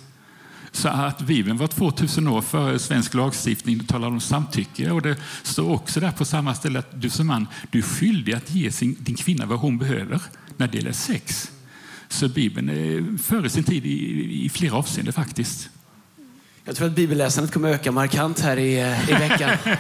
[0.77, 3.79] Så att Bibeln var 2000 år före svensk lagstiftning.
[3.79, 7.27] Det talar om samtycke och det står också där på samma ställe att du som
[7.27, 10.21] man, du är skyldig att ge sin, din kvinna vad hon behöver
[10.57, 11.51] när det gäller sex.
[12.09, 15.69] Så Bibeln är före sin tid i, i flera avseenden faktiskt.
[16.65, 18.73] Jag tror att bibelläsandet kommer öka markant här i,
[19.09, 19.51] i veckan.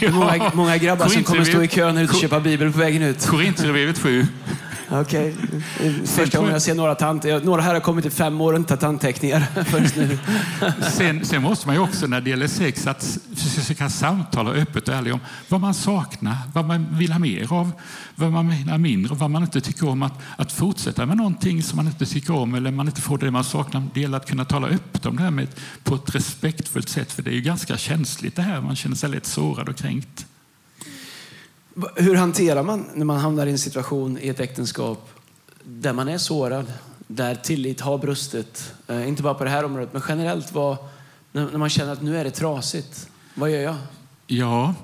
[0.00, 0.10] ja.
[0.10, 3.26] många, många grabbar som kommer stå i kön ute och köpa bibel på vägen ut.
[3.26, 4.26] Korinthierbrevet 7.
[4.90, 5.34] Okej.
[6.04, 7.40] Första gången jag ser några tanter.
[7.40, 10.18] Några här har kommit i fem år och inte tandteckningar först nu.
[10.92, 14.94] Sen, sen måste man ju också när det gäller sex att försöka samtala öppet och
[14.94, 17.70] ärligt om vad man saknar, vad man vill ha mer av,
[18.14, 20.02] vad man vill ha mindre av, vad man inte tycker om.
[20.02, 23.30] Att, att fortsätta med någonting som man inte tycker om eller man inte får det
[23.30, 23.82] man saknar.
[23.94, 25.48] Det gäller att kunna tala öppet om det här med,
[25.84, 28.60] på ett respektfullt sätt för det är ju ganska känsligt det här.
[28.60, 30.26] Man känner sig lätt sårad och kränkt.
[31.96, 35.10] Hur hanterar man när man hamnar i en situation i ett äktenskap
[35.64, 36.72] där man är sårad,
[37.06, 38.72] där tillit har brustit?
[38.86, 40.52] Eh, inte bara på det här området, men generellt.
[40.52, 40.76] Vad,
[41.32, 43.08] när man känner att nu är det trasigt.
[43.34, 43.76] Vad gör jag?
[44.26, 44.74] Ja,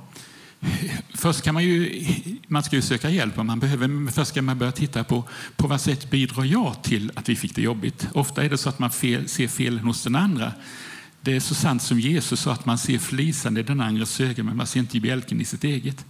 [1.14, 2.05] först kan man ju
[2.46, 5.24] man ska ju söka hjälp om man behöver, men först ska man börja titta på
[5.57, 8.09] på vad sätt bidrar jag till att vi fick det jobbigt.
[8.14, 10.52] Ofta är det så att man fel, ser fel hos den andra.
[11.20, 14.46] Det är så sant som Jesus sa att man ser flisan i den andres ögon
[14.46, 16.05] men man ser inte bjälken i sitt eget.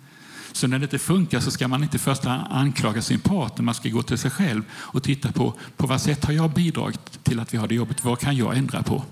[0.53, 3.89] Så när det inte funkar så ska man inte först anklaga sin partner, man ska
[3.89, 7.55] gå till sig själv och titta på på vad sätt har jag bidragit till att
[7.55, 9.03] vi har det jobbigt, vad kan jag ändra på?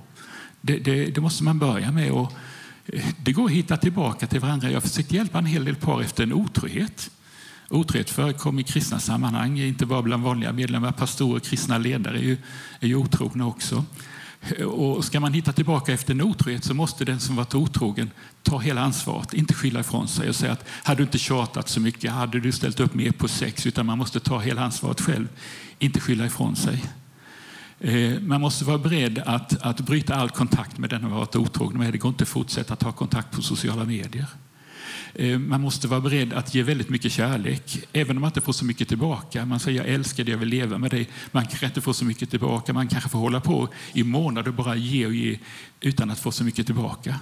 [0.61, 2.13] Det, det, det måste man börja med.
[2.13, 2.33] Och
[2.87, 4.69] eh, det går att hitta tillbaka till varandra.
[4.69, 7.11] Jag har försökt hjälpa en hel del par efter en otrohet.
[7.69, 10.93] Otrohet förekommer i kristna sammanhang, inte bara bland vanliga medlemmar.
[10.93, 12.37] Pastorer och kristna ledare är ju,
[12.81, 13.85] är ju otrogna också.
[14.67, 18.11] Och ska man hitta tillbaka efter en otrohet så måste den som varit otrogen
[18.43, 21.81] ta hela ansvaret, inte skylla ifrån sig och säga att hade du inte tjatat så
[21.81, 25.29] mycket, hade du ställt upp mer på sex, utan man måste ta hela ansvaret själv,
[25.79, 26.85] inte skylla ifrån sig.
[27.81, 31.79] Eh, man måste vara beredd att, att bryta all kontakt med den man varit otrogen
[31.79, 31.93] med.
[31.93, 34.27] Det går inte att fortsätta ta kontakt på sociala medier.
[35.15, 38.53] Eh, man måste vara beredd att ge väldigt mycket kärlek, även om man inte får
[38.53, 39.47] så mycket tillbaka.
[39.47, 41.09] Man säger jag älskar dig, jag vill leva med dig.
[41.33, 42.73] Man kanske inte får så mycket tillbaka.
[42.73, 45.39] Man kanske får hålla på i månader och bara ge och ge
[45.81, 47.17] utan att få så mycket tillbaka.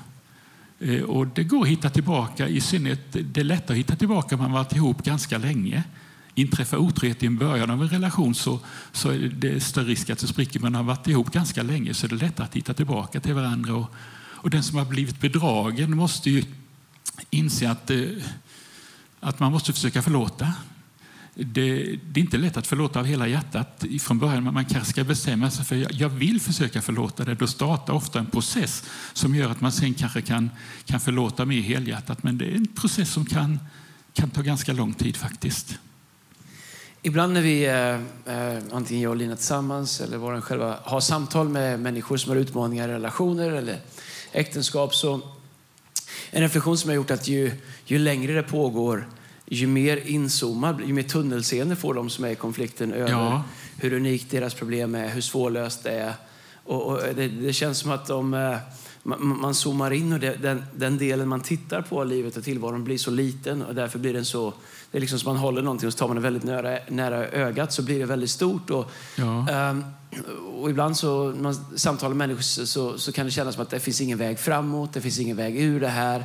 [0.80, 4.34] Eh, och det går att hitta tillbaka, i synnerhet det är lättare att hitta tillbaka
[4.34, 5.82] om man varit ihop ganska länge.
[6.34, 8.60] Inträffar otrohet i en början av en relation så,
[8.92, 10.60] så är det större risk att det spricker.
[10.60, 13.74] Men har varit ihop ganska länge så är det lättare att hitta tillbaka till varandra.
[13.74, 13.94] Och,
[14.40, 16.44] och den som har blivit bedragen måste ju
[17.30, 17.90] inse att,
[19.20, 20.52] att man måste försöka förlåta.
[21.40, 24.92] Det, det, är inte lätt att förlåta av hela hjärtat från början, men man kanske
[24.92, 27.34] ska bestämma sig för att jag vill försöka förlåta det.
[27.34, 30.50] Då startar ofta en process som gör att man sen kanske kan,
[30.84, 32.22] kan förlåta mer helhjärtat.
[32.22, 33.58] Men det är en process som kan,
[34.12, 35.78] kan ta ganska lång tid faktiskt.
[37.02, 41.48] Ibland när vi, eh, eh antingen jag och Lina tillsammans eller var själva, har samtal
[41.48, 43.80] med människor som har utmaningar i relationer eller
[44.32, 45.20] äktenskap så
[46.30, 47.52] en reflektion som har gjort att ju,
[47.84, 49.08] ju längre det pågår,
[49.46, 53.44] ju mer inzoomad, ju mer tunnelseende får de som är i konflikten över ja.
[53.76, 56.12] hur unikt deras problem är, hur svårlöst det är.
[56.64, 58.56] Och, och det, det, känns som att de, eh,
[59.02, 62.84] man, man zoomar in och det, den, den, delen man tittar på livet och tillvaron
[62.84, 64.54] blir så liten och därför blir den så
[64.90, 67.28] det är liksom som man håller någonting och så tar man det väldigt nära, nära
[67.28, 68.70] ögat så blir det väldigt stort.
[68.70, 69.70] Och, ja.
[69.70, 69.84] um,
[70.60, 73.70] och ibland så när man samtalar med människor så, så, kan det kännas som att
[73.70, 76.24] det finns ingen väg framåt, det finns ingen väg ur det här.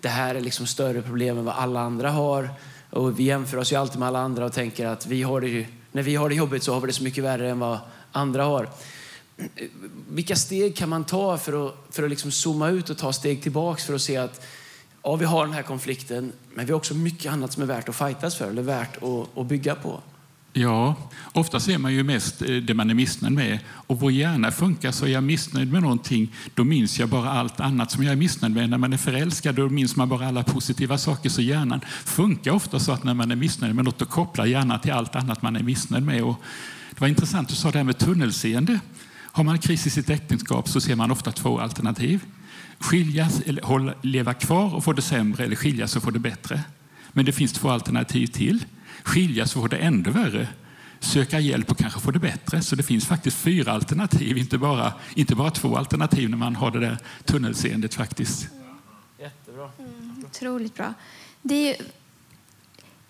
[0.00, 2.50] Det här är liksom större problem än vad alla andra har.
[2.90, 5.66] Och vi jämför oss ju alltid med alla andra och tänker att vi har det,
[5.92, 7.78] när vi har det jobbigt så har vi det så mycket värre än vad
[8.12, 8.68] andra har.
[10.08, 13.42] Vilka steg kan man ta för att, för att liksom zooma ut och ta steg
[13.42, 14.46] tillbaks för att se att
[15.02, 17.88] ja, vi har den här konflikten, men vi har också mycket annat som är värt
[17.88, 20.00] att fightas för eller värt att, att bygga på.
[20.52, 20.94] Ja,
[21.32, 23.58] ofta ser man ju mest eh, det man är missnöjd med.
[23.68, 27.60] Och vår hjärna funkar så är jag missnöjd med någonting, då minns jag bara allt
[27.60, 28.70] annat som jag är missnöjd med.
[28.70, 31.28] När man är förälskad, då minns man bara alla positiva saker.
[31.28, 34.80] Så hjärnan funkar ofta så att när man är missnöjd med något, då kopplar hjärnan
[34.80, 36.24] till allt annat man är missnöjd med.
[36.24, 36.36] Och
[36.90, 38.80] det var intressant, du sa det här med tunnelseende.
[39.32, 42.20] Har man kris i sitt äktenskap så ser man ofta två alternativ.
[42.80, 46.60] Skiljas, eller leva kvar och få det sämre, eller skiljas och få det bättre.
[47.12, 48.64] Men det finns två alternativ till.
[49.02, 50.48] Skiljas och få det ännu värre.
[51.00, 52.62] Söka hjälp och kanske få det bättre.
[52.62, 56.70] Så det finns faktiskt fyra alternativ, inte bara, inte bara två alternativ när man har
[56.70, 58.48] det där tunnelseendet faktiskt.
[59.18, 59.70] Jättebra.
[59.78, 60.94] Mm, otroligt bra.
[61.42, 61.76] Det är,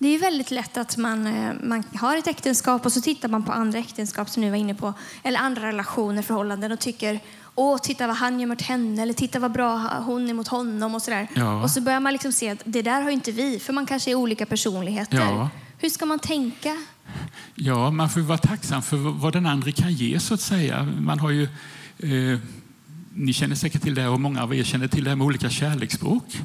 [0.02, 3.42] det är väldigt lätt att man, eh, man har ett äktenskap och så tittar man
[3.42, 7.20] på andra äktenskap som ni var inne på, eller andra relationer, förhållanden och tycker
[7.54, 10.94] åh, titta vad han gör mot henne eller titta vad bra hon är mot honom
[10.94, 11.28] och sådär.
[11.34, 11.62] Ja.
[11.62, 14.10] Och så börjar man liksom se att det där har inte vi, för man kanske
[14.10, 15.18] är olika personligheter.
[15.18, 15.50] Ja.
[15.78, 16.76] Hur ska man tänka?
[17.54, 20.82] Ja, man får vara tacksam för vad den andra kan ge så att säga.
[20.98, 21.42] Man har ju,
[21.98, 22.38] eh,
[23.14, 25.50] ni känner säkert till det och många av er känner till det här med olika
[25.50, 26.40] kärleksspråk.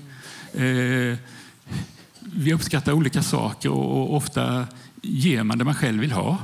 [0.53, 1.17] Eh,
[2.37, 4.67] vi uppskattar olika saker och ofta
[5.01, 6.37] ger man det man själv vill ha.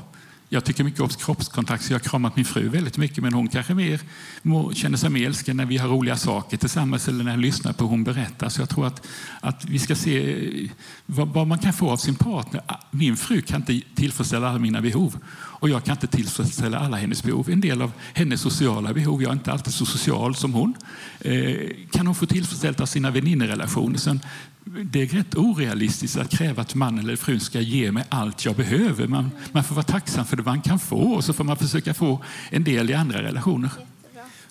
[0.49, 3.23] Jag tycker mycket om kroppskontakt, så jag har kramat min fru väldigt mycket.
[3.23, 3.99] Men hon kanske mer
[4.73, 7.83] känner sig mer älskad när vi har roliga saker tillsammans eller när jag lyssnar på
[7.83, 8.49] hur hon berättar.
[8.49, 9.07] Så jag tror att,
[9.39, 10.69] att vi ska se eh,
[11.05, 12.61] vad, vad man kan få av sin partner.
[12.65, 15.17] Ah, min fru kan inte tillfredsställa alla mina behov
[15.61, 17.49] och jag kan inte tillfredsställa alla hennes behov.
[17.49, 20.73] En del av hennes sociala behov, jag är inte alltid så social som hon,
[21.19, 21.55] eh,
[21.91, 23.97] kan hon få tillfredsställt av sina väninnerelationer.
[23.97, 24.19] Sen,
[24.63, 28.55] det är rätt orealistiskt att kräva att mannen eller frun ska ge mig allt jag
[28.55, 29.07] behöver.
[29.07, 31.93] Man, man får vara tacksam för det man kan få och så får man försöka
[31.93, 33.69] få en del i andra relationer.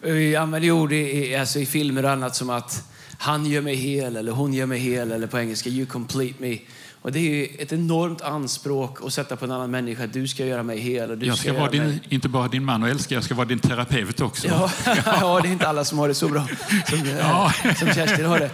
[0.01, 4.17] Vi använder ord i, alltså i filmer och annat som att han gör mig hel
[4.17, 6.59] eller hon gör mig hel eller på engelska you complete me.
[7.03, 10.07] Och det är ett enormt anspråk att sätta på en annan människa.
[10.07, 11.11] Du ska göra mig hel.
[11.11, 12.03] Och du jag ska, ska vara din, mig...
[12.09, 14.49] inte bara din man och älskare, jag ska vara din terapeut också.
[14.49, 14.71] Ja,
[15.07, 16.47] ja, det är inte alla som har det så bra
[16.89, 17.53] som, ja.
[17.79, 18.51] som Kerstin har det.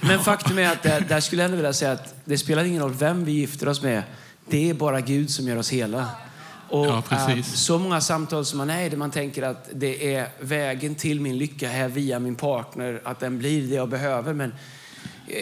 [0.00, 2.94] Men faktum är att där, där skulle jag vilja säga att det spelar ingen roll
[2.94, 4.02] vem vi gifter oss med.
[4.48, 6.08] Det är bara Gud som gör oss hela.
[6.68, 10.28] Och ja, äh, så många samtal som man är där man tänker att det är
[10.40, 14.32] vägen till min lycka här via min partner, att den blir det jag behöver.
[14.32, 14.52] Men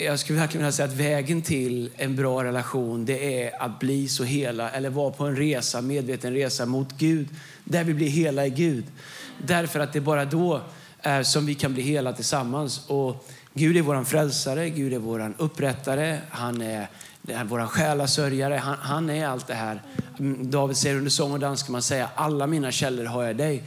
[0.04, 4.08] jag skulle verkligen vilja säga att vägen till en bra relation det är att bli
[4.08, 7.28] så hela eller vara på en resa, medveten resa mot Gud
[7.64, 8.84] där vi blir hela i Gud.
[9.38, 10.60] Därför att det är bara då
[11.02, 12.86] eh, som vi kan bli hela tillsammans.
[12.86, 16.88] Och Gud är vår frälsare, Gud är vår upprättare, han är,
[17.28, 19.82] är vår själasörjare, han, han, är allt det här.
[20.18, 23.36] Mm, David säger under sång och dans kan man säga alla mina källor har jag
[23.36, 23.62] dig.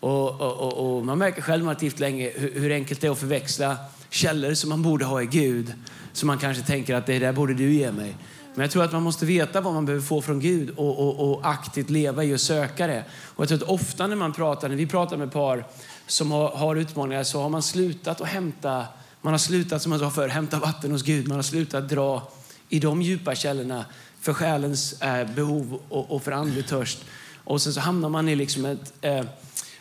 [0.00, 3.06] Och, och, och, och man märker själv när man har länge hur, hur enkelt det
[3.06, 3.76] är att förväxla
[4.10, 5.72] källor som man borde ha i Gud.
[6.12, 8.16] Som man kanske tänker att det där borde du ge mig.
[8.54, 11.30] Men jag tror att man måste veta vad man behöver få från Gud och, och,
[11.30, 13.04] och aktivt leva i och söka det.
[13.10, 15.64] Och jag tror att ofta när man pratar, när vi pratar med par
[16.06, 18.86] som har, har utmaningar så har man slutat att hämta,
[19.20, 21.28] man har slutat som man sa förr, hämta vatten hos Gud.
[21.28, 22.32] Man har slutat dra
[22.68, 23.84] i de djupa källorna
[24.20, 27.04] för själens eh, behov och, och, för andlig törst.
[27.44, 29.24] Och sen så hamnar man i liksom ett eh,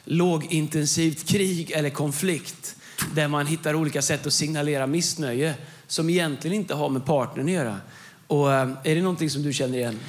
[0.03, 2.75] lågintensivt krig eller konflikt
[3.15, 5.55] där man hittar olika sätt att signalera missnöje
[5.87, 7.77] som egentligen inte har med partnern att göra.
[8.27, 9.99] Och, eh, är det någonting som du känner igen?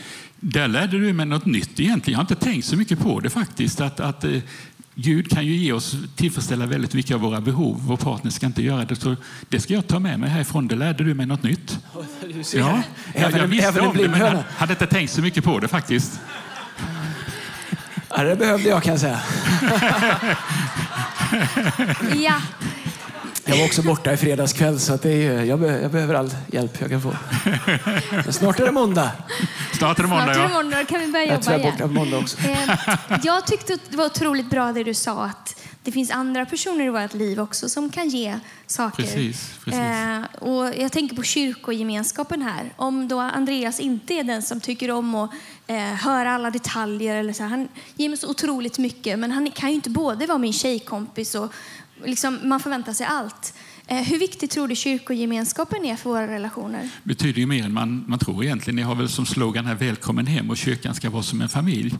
[0.40, 2.12] Där lärde du mig något nytt egentligen.
[2.12, 3.80] Jag har inte tänkt så mycket på det faktiskt.
[3.80, 4.40] Att, att eh,
[4.94, 7.80] Gud kan ju ge oss, tillfredsställa väldigt mycket av våra behov.
[7.86, 8.96] Vår partner ska inte göra det.
[8.96, 9.16] Så
[9.48, 10.68] det ska jag ta med mig härifrån.
[10.68, 11.78] Det lärde du mig något nytt.
[12.54, 12.82] Ja,
[13.14, 16.20] jag, jag visste om det, men jag hade inte tänkt så mycket på det faktiskt.
[18.08, 19.20] Ja, det behövde jag kan jag säga.
[22.14, 22.40] ja,
[23.44, 26.14] jag var också borta i fredags kväll så att det är, jag, be, jag behöver
[26.14, 27.16] all hjälp jag kan få.
[28.10, 29.10] Men snart är det måndag.
[29.72, 31.62] Snart är det måndag, snart är det måndag kan vi börja jag jobba igen.
[31.62, 32.38] Jag borta på måndag också.
[32.38, 32.76] Eh,
[33.22, 36.88] jag tyckte det var otroligt bra det du sa att det finns andra personer i
[36.88, 39.02] vårt liv också som kan ge saker.
[39.02, 39.80] Precis, precis.
[39.80, 42.72] Eh, och jag tänker på kyrkogemenskapen här.
[42.76, 45.30] Om då Andreas inte är den som tycker om att
[45.66, 47.16] eh, höra alla detaljer.
[47.16, 50.38] Eller så, han ger mig så otroligt mycket, men han kan ju inte både vara
[50.38, 51.52] min tjejkompis och
[52.04, 53.54] liksom, man förväntar sig allt.
[53.86, 56.80] Eh, hur viktigt tror du kyrkogemenskapen är för våra relationer?
[57.02, 58.76] Det betyder ju mer än man, man tror egentligen.
[58.76, 61.94] Ni har väl som slogan här Välkommen hem och kyrkan ska vara som en familj.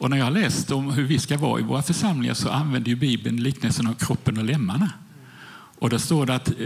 [0.00, 2.88] Och när jag har läst om hur vi ska vara i våra församlingar så använder
[2.88, 4.92] ju Bibeln liknelsen av kroppen och lemmarna.
[5.78, 6.56] Och där står det att eh,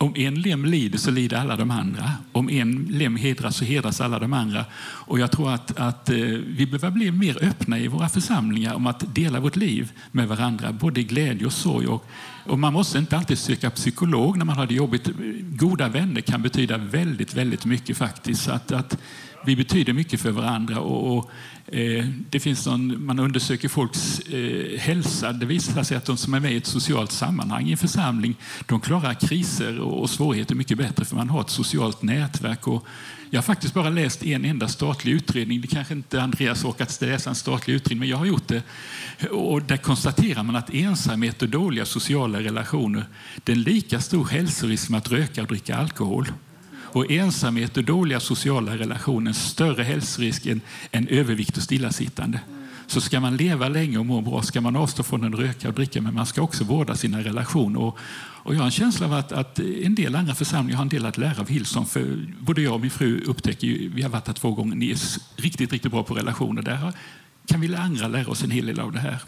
[0.00, 2.12] om en lem lider så lider alla de andra.
[2.32, 4.64] Om en lem hedras så hedras alla de andra.
[4.80, 8.86] Och jag tror att, att eh, vi behöver bli mer öppna i våra församlingar om
[8.86, 11.86] att dela vårt liv med varandra, både i glädje och sorg.
[11.86, 12.06] Och,
[12.44, 15.10] och man måste inte alltid söka psykolog när man har det jobbigt.
[15.40, 18.42] Goda vänner kan betyda väldigt, väldigt mycket faktiskt.
[18.42, 18.98] Så Att, att
[19.44, 20.80] vi betyder mycket för varandra.
[20.80, 21.30] Och, och
[21.74, 25.32] eh, det finns någon, man undersöker folks eh, hälsa.
[25.32, 28.34] Det visar sig att de som är med i ett socialt sammanhang i en församling
[28.66, 32.68] de klarar kriser och, och svårigheter mycket bättre för man har ett socialt nätverk.
[32.68, 32.86] Och
[33.30, 35.60] jag har faktiskt bara läst en enda statlig utredning.
[35.60, 38.62] Det kanske inte Andreas orkat läsa en statlig utredning, men jag har gjort det.
[39.30, 43.04] Och där konstaterar man att ensamhet och dåliga sociala relationer
[43.44, 46.26] det är en lika stor hälsorisk som att röka och dricka alkohol.
[46.98, 52.40] Och ensamhet och dåliga sociala relationer större hälsorisk än, än övervikt och stillasittande.
[52.86, 55.74] Så ska man leva länge och må bra ska man avstå från att röka och
[55.74, 57.80] dricka men man ska också vårda sina relationer.
[57.80, 57.98] Och,
[58.42, 61.06] och jag har en känsla av att, att, en del andra församlingar har en del
[61.06, 61.86] att lära av Hillsong.
[61.86, 64.98] För både jag och min fru upptäcker, vi har varit här två gånger, ni är
[65.36, 66.62] riktigt, riktigt bra på relationer.
[66.62, 66.92] Där
[67.46, 69.18] kan vi andra lära oss en hel del av det här.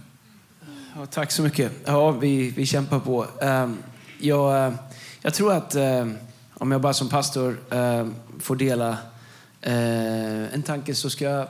[0.97, 1.73] Ja, tack så mycket.
[1.85, 3.27] Ja, vi, vi kämpar på.
[3.43, 3.79] Um,
[4.19, 4.75] jag, eh,
[5.23, 6.17] jag tror att um,
[6.61, 8.07] om jag bara som pastor eh,
[8.41, 8.89] får dela
[9.61, 11.49] eh, en tanke så ska jag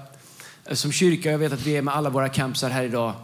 [0.65, 3.15] eh, som kyrka, jag vet att vi är med alla våra campsar här idag.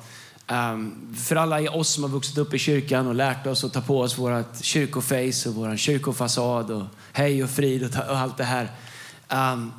[0.49, 3.81] Um, för alla oss som har vuxit upp i kyrkan och lärt oss att ta
[3.81, 8.44] på oss vårt kyrkoface och vår kyrkofasad och hej och frid och, och allt det
[8.44, 8.71] här.
[9.29, 9.73] Um,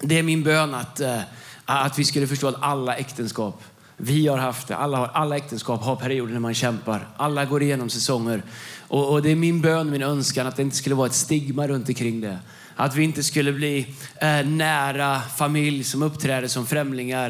[0.00, 1.20] det är min bön att, uh,
[1.64, 3.62] Att vi skulle förstå att alla äktenskap,
[4.04, 7.08] vi har haft det, alla, har, alla äktenskap har perioder när man kämpar.
[7.16, 8.42] Alla går igenom säsonger.
[8.88, 11.66] Och, och det är min bön, min önskan att det inte skulle vara ett stigma
[11.66, 12.38] runt omkring det.
[12.76, 13.86] Att vi inte skulle bli
[14.16, 17.28] eh, nära familj som uppträder som främlingar.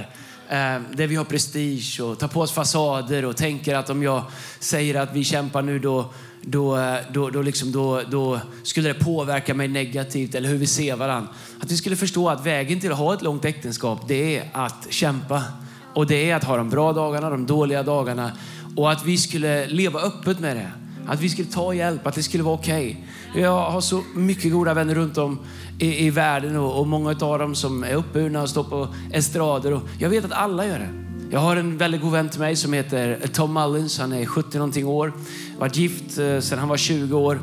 [0.49, 4.25] Eh, där vi har prestige och tar på oss fasader och tänker att om jag
[4.61, 6.12] säger att vi kämpar nu då,
[6.43, 10.66] då, eh, då, då, liksom, då, då skulle det påverka mig negativt eller hur vi
[10.66, 11.31] ser varandra.
[11.61, 14.87] Att vi skulle förstå att vägen till att ha ett långt äktenskap det är att
[14.91, 15.43] kämpa.
[15.95, 18.32] Och det är att ha de bra dagarna, de dåliga dagarna.
[18.76, 20.70] Och att vi skulle leva öppet med det.
[21.07, 23.05] Att vi skulle ta hjälp, att det skulle vara okej.
[23.30, 23.43] Okay.
[23.43, 25.38] Jag har så mycket goda vänner runt om
[25.78, 29.72] i, i världen och, och många av dem som är uppburna och står på estrader.
[29.72, 30.88] Och jag vet att alla gör det.
[31.30, 33.99] Jag har en väldigt god vän till mig som heter Tom Mullins.
[33.99, 35.12] Han är 70 någonting år.
[35.59, 37.40] Varit gift eh, sedan han var 20 år.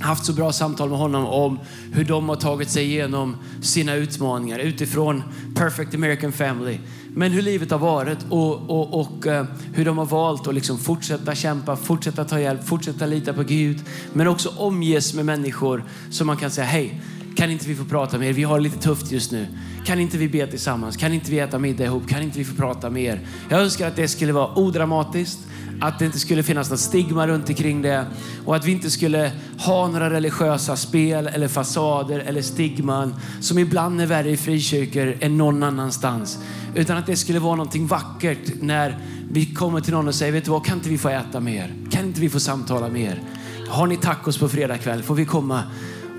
[0.00, 1.58] Haft så bra samtal med honom om
[1.92, 5.22] hur de har tagit sig igenom sina utmaningar utifrån
[5.54, 6.78] Perfect American Family.
[7.14, 10.78] Men hur livet har varit och, och, och eh, hur de har valt att liksom
[10.78, 13.78] fortsätta kämpa, fortsätta ta hjälp, fortsätta lita på Gud.
[14.12, 17.00] Men också omges med människor som man kan säga, hej,
[17.36, 18.32] kan inte vi få prata med er?
[18.32, 19.46] Vi har det lite tufft just nu.
[19.84, 20.96] Kan inte vi be tillsammans?
[20.96, 22.08] Kan inte vi äta middag ihop?
[22.08, 23.20] Kan inte vi få prata med er?
[23.48, 25.38] Jag önskar att det skulle vara odramatiskt,
[25.80, 28.06] att det inte skulle finnas något stigma runt omkring det
[28.44, 34.00] och att vi inte skulle ha några religiösa spel eller fasader eller stigman som ibland
[34.00, 36.38] är värre i frikyrkor än någon annanstans.
[36.74, 38.98] Utan att det skulle vara någonting vackert när
[39.30, 41.74] vi kommer till någon och säger, vet du vad, kan inte vi få äta mer?
[41.90, 43.22] Kan inte vi få samtala mer?
[43.68, 45.02] Har ni tacos på fredag kväll?
[45.02, 45.62] Får vi komma?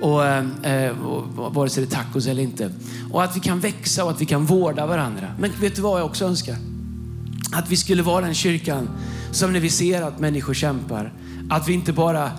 [0.02, 2.72] Och, eh, och, vare sig det är tacos eller inte.
[3.12, 5.28] Och att vi kan växa och att vi kan vårda varandra.
[5.40, 6.56] Men vet du vad jag också önskar?
[7.52, 8.90] Att vi skulle vara den kyrkan
[9.32, 11.14] som när vi ser att människor kämpar,
[11.50, 12.32] att vi inte bara eh,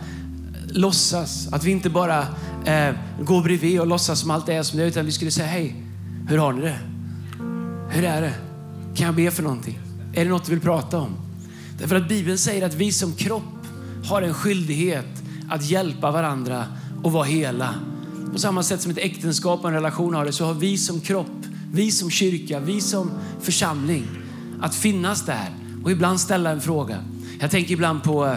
[0.69, 2.19] låtsas, att vi inte bara
[2.65, 5.47] eh, går bredvid och låtsas som allt är som det är, utan vi skulle säga
[5.47, 5.77] hej,
[6.29, 6.79] hur har ni det?
[7.91, 8.35] Hur är det?
[8.95, 9.79] Kan jag be för någonting?
[10.15, 11.17] Är det något du vill prata om?
[11.79, 13.67] Därför att Bibeln säger att vi som kropp
[14.05, 16.65] har en skyldighet att hjälpa varandra
[17.03, 17.75] och vara hela.
[18.33, 21.01] På samma sätt som ett äktenskap och en relation har det så har vi som
[21.01, 24.07] kropp, vi som kyrka, vi som församling
[24.61, 25.51] att finnas där
[25.85, 27.05] och ibland ställa en fråga.
[27.41, 28.37] Jag tänker ibland på,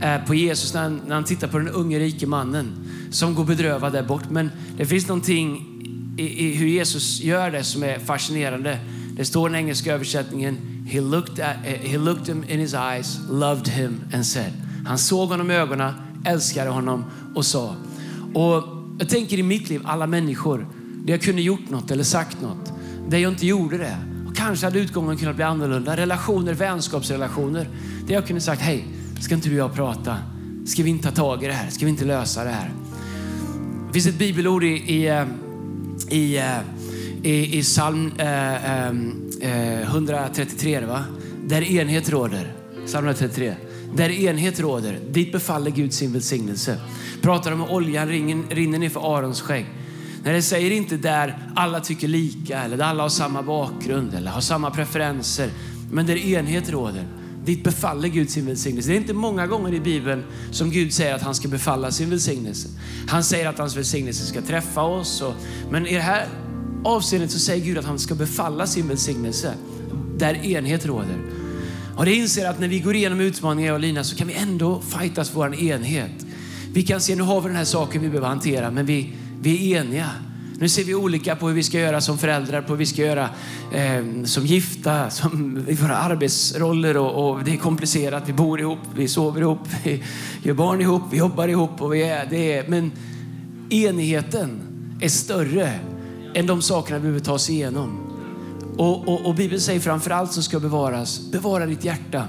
[0.00, 2.72] eh, på Jesus när han, när han tittar på den unge rike mannen
[3.10, 4.30] som går bedrövad där bort.
[4.30, 5.66] Men det finns någonting
[6.16, 8.78] i, i hur Jesus gör det som är fascinerande.
[9.16, 10.58] Det står i den engelska översättningen
[10.88, 14.52] He looked, at, eh, he looked him in his eyes, loved him and said.
[14.86, 15.92] Han såg honom i ögonen,
[16.24, 17.04] älskade honom
[17.34, 17.74] och sa.
[18.36, 18.62] Och
[18.98, 20.66] jag tänker i mitt liv, alla människor,
[21.04, 22.72] där jag kunde gjort något eller sagt något,
[23.08, 23.96] där jag inte gjorde det.
[24.28, 25.96] Och kanske hade utgången kunnat bli annorlunda.
[25.96, 27.68] Relationer, vänskapsrelationer,
[28.06, 28.84] där jag kunde sagt, hej,
[29.20, 30.16] ska inte du och jag prata?
[30.66, 31.70] Ska vi inte ta tag i det här?
[31.70, 32.70] Ska vi inte lösa det här?
[33.86, 35.24] Det finns ett bibelord i, i, eh,
[36.08, 36.58] i, eh,
[37.22, 38.90] i, i psalm eh, eh,
[39.40, 41.04] eh 133, va?
[41.46, 42.52] där enhet råder.
[42.86, 43.54] Psalm 133.
[43.96, 46.80] Där enhet råder, dit befaller Gud sin välsignelse.
[47.22, 48.08] Pratar om oljan
[48.50, 49.66] rinner ner för Arons skägg.
[50.24, 54.30] När det säger inte där alla tycker lika eller där alla har samma bakgrund eller
[54.30, 55.50] har samma preferenser.
[55.92, 57.04] Men där enhet råder.
[57.44, 58.90] Dit befaller Gud sin välsignelse.
[58.90, 62.10] Det är inte många gånger i Bibeln som Gud säger att han ska befalla sin
[62.10, 62.68] välsignelse.
[63.08, 65.22] Han säger att hans välsignelse ska träffa oss.
[65.22, 65.34] Och,
[65.70, 66.28] men i det här
[66.84, 69.54] avseendet så säger Gud att han ska befalla sin välsignelse
[70.18, 71.45] där enhet råder.
[71.96, 74.34] Och det inser att när vi går igenom utmaningar, jag och Lina, så kan vi
[74.34, 76.26] ändå fightas för vår enhet.
[76.72, 79.72] Vi kan se, nu har vi den här saken vi behöver hantera, men vi, vi
[79.72, 80.10] är eniga.
[80.58, 83.02] Nu ser vi olika på hur vi ska göra som föräldrar, på hur vi ska
[83.02, 83.30] göra
[83.72, 88.28] eh, som gifta, som i våra arbetsroller och, och, det är komplicerat.
[88.28, 90.02] Vi bor ihop, vi sover ihop, vi
[90.42, 92.92] gör barn ihop, vi jobbar ihop och vi är, det är, men
[93.70, 94.60] enigheten
[95.00, 95.72] är större
[96.34, 98.05] än de sakerna vi behöver ta oss igenom.
[98.76, 102.28] Och, och, och Bibeln säger framförallt som ska bevaras, bevara ditt hjärta.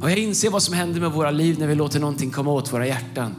[0.00, 2.72] Och jag inser vad som händer med våra liv när vi låter någonting komma åt
[2.72, 3.34] våra hjärtan.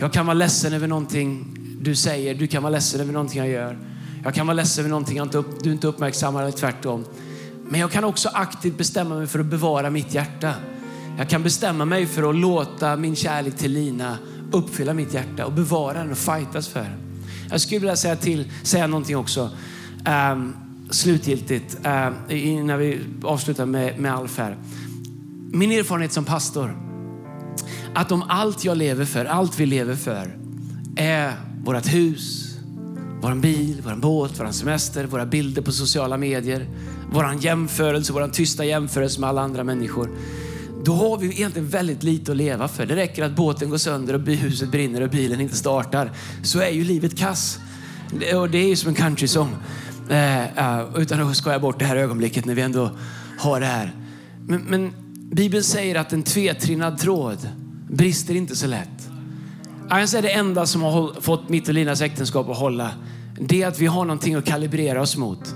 [0.00, 3.48] Jag kan vara ledsen över någonting du säger, du kan vara ledsen över någonting jag
[3.48, 3.78] gör.
[4.24, 7.04] Jag kan vara ledsen över någonting du inte uppmärksammar eller tvärtom.
[7.64, 10.54] Men jag kan också aktivt bestämma mig för att bevara mitt hjärta.
[11.18, 14.18] Jag kan bestämma mig för att låta min kärlek till Lina
[14.52, 17.22] uppfylla mitt hjärta och bevara den och fightas för den.
[17.50, 19.50] Jag skulle vilja säga, till, säga någonting också.
[20.32, 24.56] Um, slutgiltigt, eh, innan vi avslutar med, med Alf här.
[25.52, 26.76] Min erfarenhet som pastor,
[27.94, 30.38] att om allt jag lever för, allt vi lever för,
[30.96, 31.32] är
[31.64, 32.54] vårt hus,
[33.20, 36.66] vår bil, vår båt, vår semester, våra bilder på sociala medier,
[37.12, 40.10] vår jämförelse, vår tysta jämförelse med alla andra människor.
[40.84, 42.86] Då har vi egentligen väldigt lite att leva för.
[42.86, 46.12] Det räcker att båten går sönder och huset brinner och bilen inte startar.
[46.42, 47.58] Så är ju livet kass.
[48.34, 49.56] Och det är ju som en countrysång.
[50.10, 52.90] Eh, eh, utan att skoja bort det här ögonblicket när vi ändå
[53.38, 53.92] har det här.
[54.46, 54.92] Men, men
[55.32, 57.48] Bibeln säger att en tvetrinnad tråd
[57.90, 59.08] brister inte så lätt.
[59.90, 62.90] Jag det enda som har fått mitt och Linas äktenskap att hålla,
[63.40, 65.54] det är att vi har någonting att kalibrera oss mot.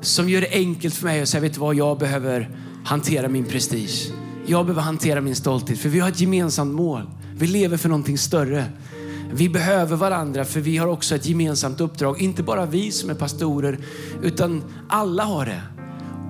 [0.00, 2.50] Som gör det enkelt för mig att säga, vet du vad, jag behöver
[2.84, 4.12] hantera min prestige.
[4.46, 7.02] Jag behöver hantera min stolthet, för vi har ett gemensamt mål.
[7.36, 8.64] Vi lever för någonting större.
[9.32, 12.20] Vi behöver varandra för vi har också ett gemensamt uppdrag.
[12.20, 13.78] Inte bara vi som är pastorer,
[14.22, 15.62] utan alla har det.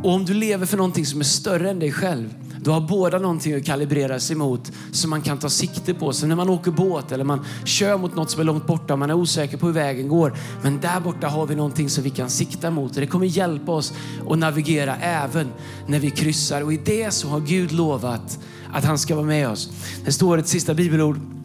[0.03, 3.19] Och om du lever för någonting som är större än dig själv, då har båda
[3.19, 6.13] någonting att kalibrera sig mot som man kan ta sikte på.
[6.13, 8.99] Så när man åker båt eller man kör mot något som är långt borta och
[8.99, 10.37] man är osäker på hur vägen går.
[10.63, 12.95] Men där borta har vi någonting som vi kan sikta mot.
[12.95, 13.93] Och det kommer hjälpa oss
[14.31, 15.49] att navigera även
[15.87, 16.63] när vi kryssar.
[16.63, 18.39] Och i det så har Gud lovat
[18.73, 19.71] att han ska vara med oss.
[20.05, 21.36] Det står ett sista bibelord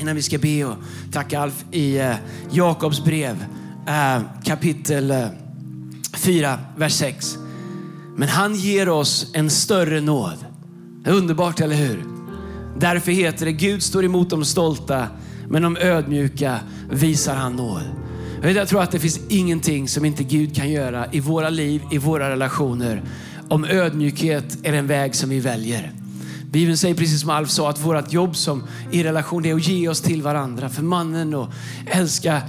[0.00, 0.76] innan vi ska be och
[1.12, 2.14] tacka Alf i eh,
[2.50, 3.44] Jakobs brev
[3.86, 5.26] eh, kapitel eh,
[6.16, 7.38] 4, vers 6.
[8.16, 10.46] Men han ger oss en större nåd.
[11.06, 12.04] Underbart, eller hur?
[12.78, 15.06] Därför heter det Gud står emot de stolta,
[15.48, 16.58] men de ödmjuka
[16.90, 17.82] visar han nåd.
[18.42, 21.98] Jag tror att det finns ingenting som inte Gud kan göra i våra liv, i
[21.98, 23.02] våra relationer.
[23.48, 25.92] Om ödmjukhet är den väg som vi väljer.
[26.54, 29.88] Bibeln säger precis som Alf sa att vårt jobb som i relation är att ge
[29.88, 30.68] oss till varandra.
[30.68, 31.48] För mannen och
[31.86, 32.42] älska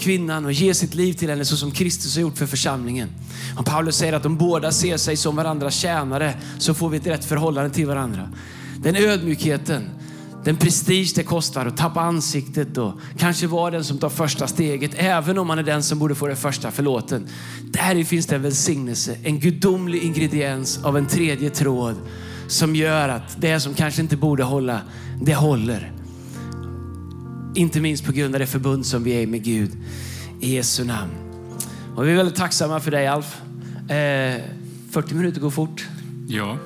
[0.00, 3.08] kvinnan och ge sitt liv till henne så som Kristus har gjort för församlingen.
[3.58, 7.06] Och Paulus säger att om båda ser sig som varandras tjänare så får vi ett
[7.06, 8.28] rätt förhållande till varandra.
[8.82, 9.90] Den ödmjukheten,
[10.44, 14.90] den prestige det kostar att tappa ansiktet och kanske vara den som tar första steget,
[14.94, 17.28] även om man är den som borde få det första förlåten.
[17.62, 21.96] Där finns det en välsignelse, en gudomlig ingrediens av en tredje tråd
[22.48, 24.80] som gör att det som kanske inte borde hålla,
[25.22, 25.92] det håller.
[27.54, 29.70] Inte minst på grund av det förbund som vi är med Gud
[30.40, 31.10] i Jesu namn.
[31.96, 33.40] Och vi är väldigt tacksamma för dig Alf.
[33.88, 34.42] Eh,
[34.90, 35.86] 40 minuter går fort.
[36.28, 36.58] Ja.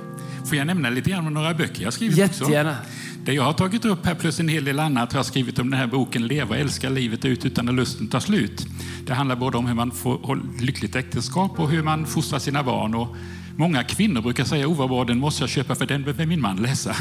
[0.46, 2.70] Får jag nämna lite grann om några böcker jag skrivit Jättegärna.
[2.70, 2.90] också?
[3.24, 5.70] Det jag har tagit upp här plus en hel del annat har jag skrivit om
[5.70, 8.66] den här boken Leva och älska livet ut utan att lusten tar slut.
[9.06, 12.94] Det handlar både om hur man får lyckligt äktenskap och hur man fostrar sina barn.
[12.94, 13.16] Och
[13.58, 16.56] Många kvinnor brukar säga, oh vad den måste jag köpa för den behöver min man
[16.56, 16.96] läsa.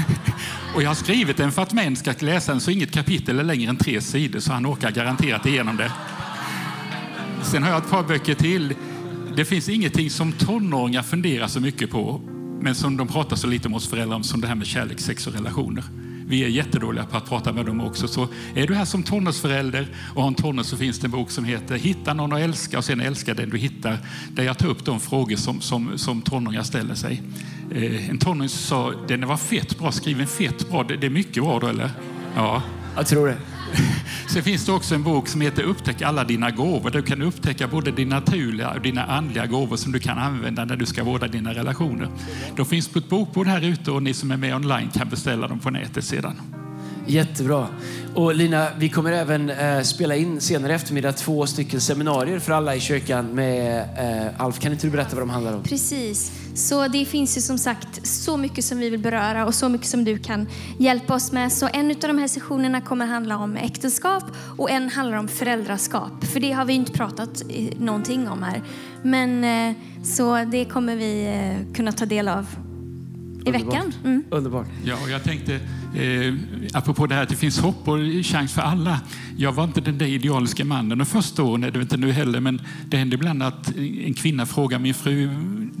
[0.74, 3.44] och jag har skrivit den för att män ska läsa den så inget kapitel är
[3.44, 5.92] längre än tre sidor så han åker garanterat igenom det.
[7.42, 8.74] Sen har jag ett par böcker till.
[9.36, 12.20] Det finns ingenting som tonåringar funderar så mycket på
[12.60, 15.00] men som de pratar så lite om oss föräldrar om som det här med kärlek,
[15.00, 15.84] sex och relationer.
[16.28, 18.08] Vi är jättedåliga på att prata med dem också.
[18.08, 21.30] Så är du här som tonårsförälder och har en tonår så finns det en bok
[21.30, 23.98] som heter Hitta någon att älska och sen älska den du hittar.
[24.32, 27.22] Där jag tar upp de frågor som, som, som tonåringar ställer sig.
[27.74, 30.82] Eh, en tonåring sa den var fett bra skriven, fett bra.
[30.82, 31.90] Det, det är mycket bra då eller?
[32.36, 32.62] Ja.
[32.96, 33.36] Jag tror det.
[34.28, 36.90] Sen finns det också en bok som heter Upptäck alla dina gåvor.
[36.90, 40.64] Där du kan upptäcka både dina naturliga och dina andliga gåvor som du kan använda
[40.64, 42.08] när du ska vårda dina relationer.
[42.56, 45.48] De finns på ett bokbord här ute och ni som är med online kan beställa
[45.48, 46.40] dem på nätet sedan.
[47.06, 47.68] Jättebra.
[48.14, 52.76] Och Lina, vi kommer även eh, spela in senare eftermiddag två stycken seminarier för alla
[52.76, 54.58] i kyrkan med eh, Alf.
[54.58, 55.62] Kan inte du berätta vad de handlar om?
[55.62, 56.32] Precis.
[56.58, 59.86] Så det finns ju som sagt så mycket som vi vill beröra och så mycket
[59.86, 60.46] som du kan
[60.78, 61.52] hjälpa oss med.
[61.52, 64.24] Så en av de här sessionerna kommer handla om äktenskap
[64.56, 66.24] och en handlar om föräldraskap.
[66.24, 67.42] För det har vi inte pratat
[67.78, 68.62] någonting om här.
[69.02, 72.46] Men eh, så det kommer vi eh, kunna ta del av
[73.44, 73.74] i Underbart.
[73.74, 73.92] veckan.
[74.04, 74.24] Mm.
[74.30, 74.66] Underbart.
[74.84, 75.54] Ja, och jag tänkte,
[75.94, 76.34] eh,
[76.72, 79.00] apropå det här att det finns hopp och chans för alla.
[79.36, 82.40] Jag var inte den där idealiska mannen de första åren, är det inte nu heller,
[82.40, 85.30] men det händer ibland att en kvinna frågar min fru,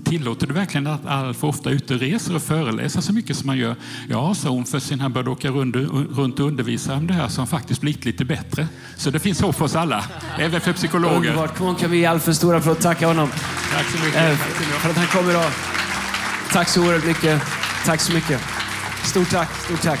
[0.04, 3.58] tillåter du verkligen att Alf ofta ute och reser och föreläser så mycket som man
[3.58, 3.76] gör?
[4.08, 5.76] Ja, sa hon, för sen han började åka runt,
[6.16, 8.68] runt och undervisa om det här så har han faktiskt blivit lite bättre.
[8.96, 10.04] Så det finns hopp för oss alla,
[10.38, 11.16] även för psykologer.
[11.16, 11.56] Underbart.
[11.56, 12.78] Kom kan vi ge Alf en stor applåd.
[12.78, 13.28] Tacka honom.
[13.74, 14.30] Tack så mycket.
[14.30, 15.50] Eh, för att han kommer idag.
[16.52, 17.42] Tack så oerhört mycket.
[17.84, 18.40] Tack så mycket.
[19.04, 19.50] Stort tack.
[19.64, 20.00] Stort tack.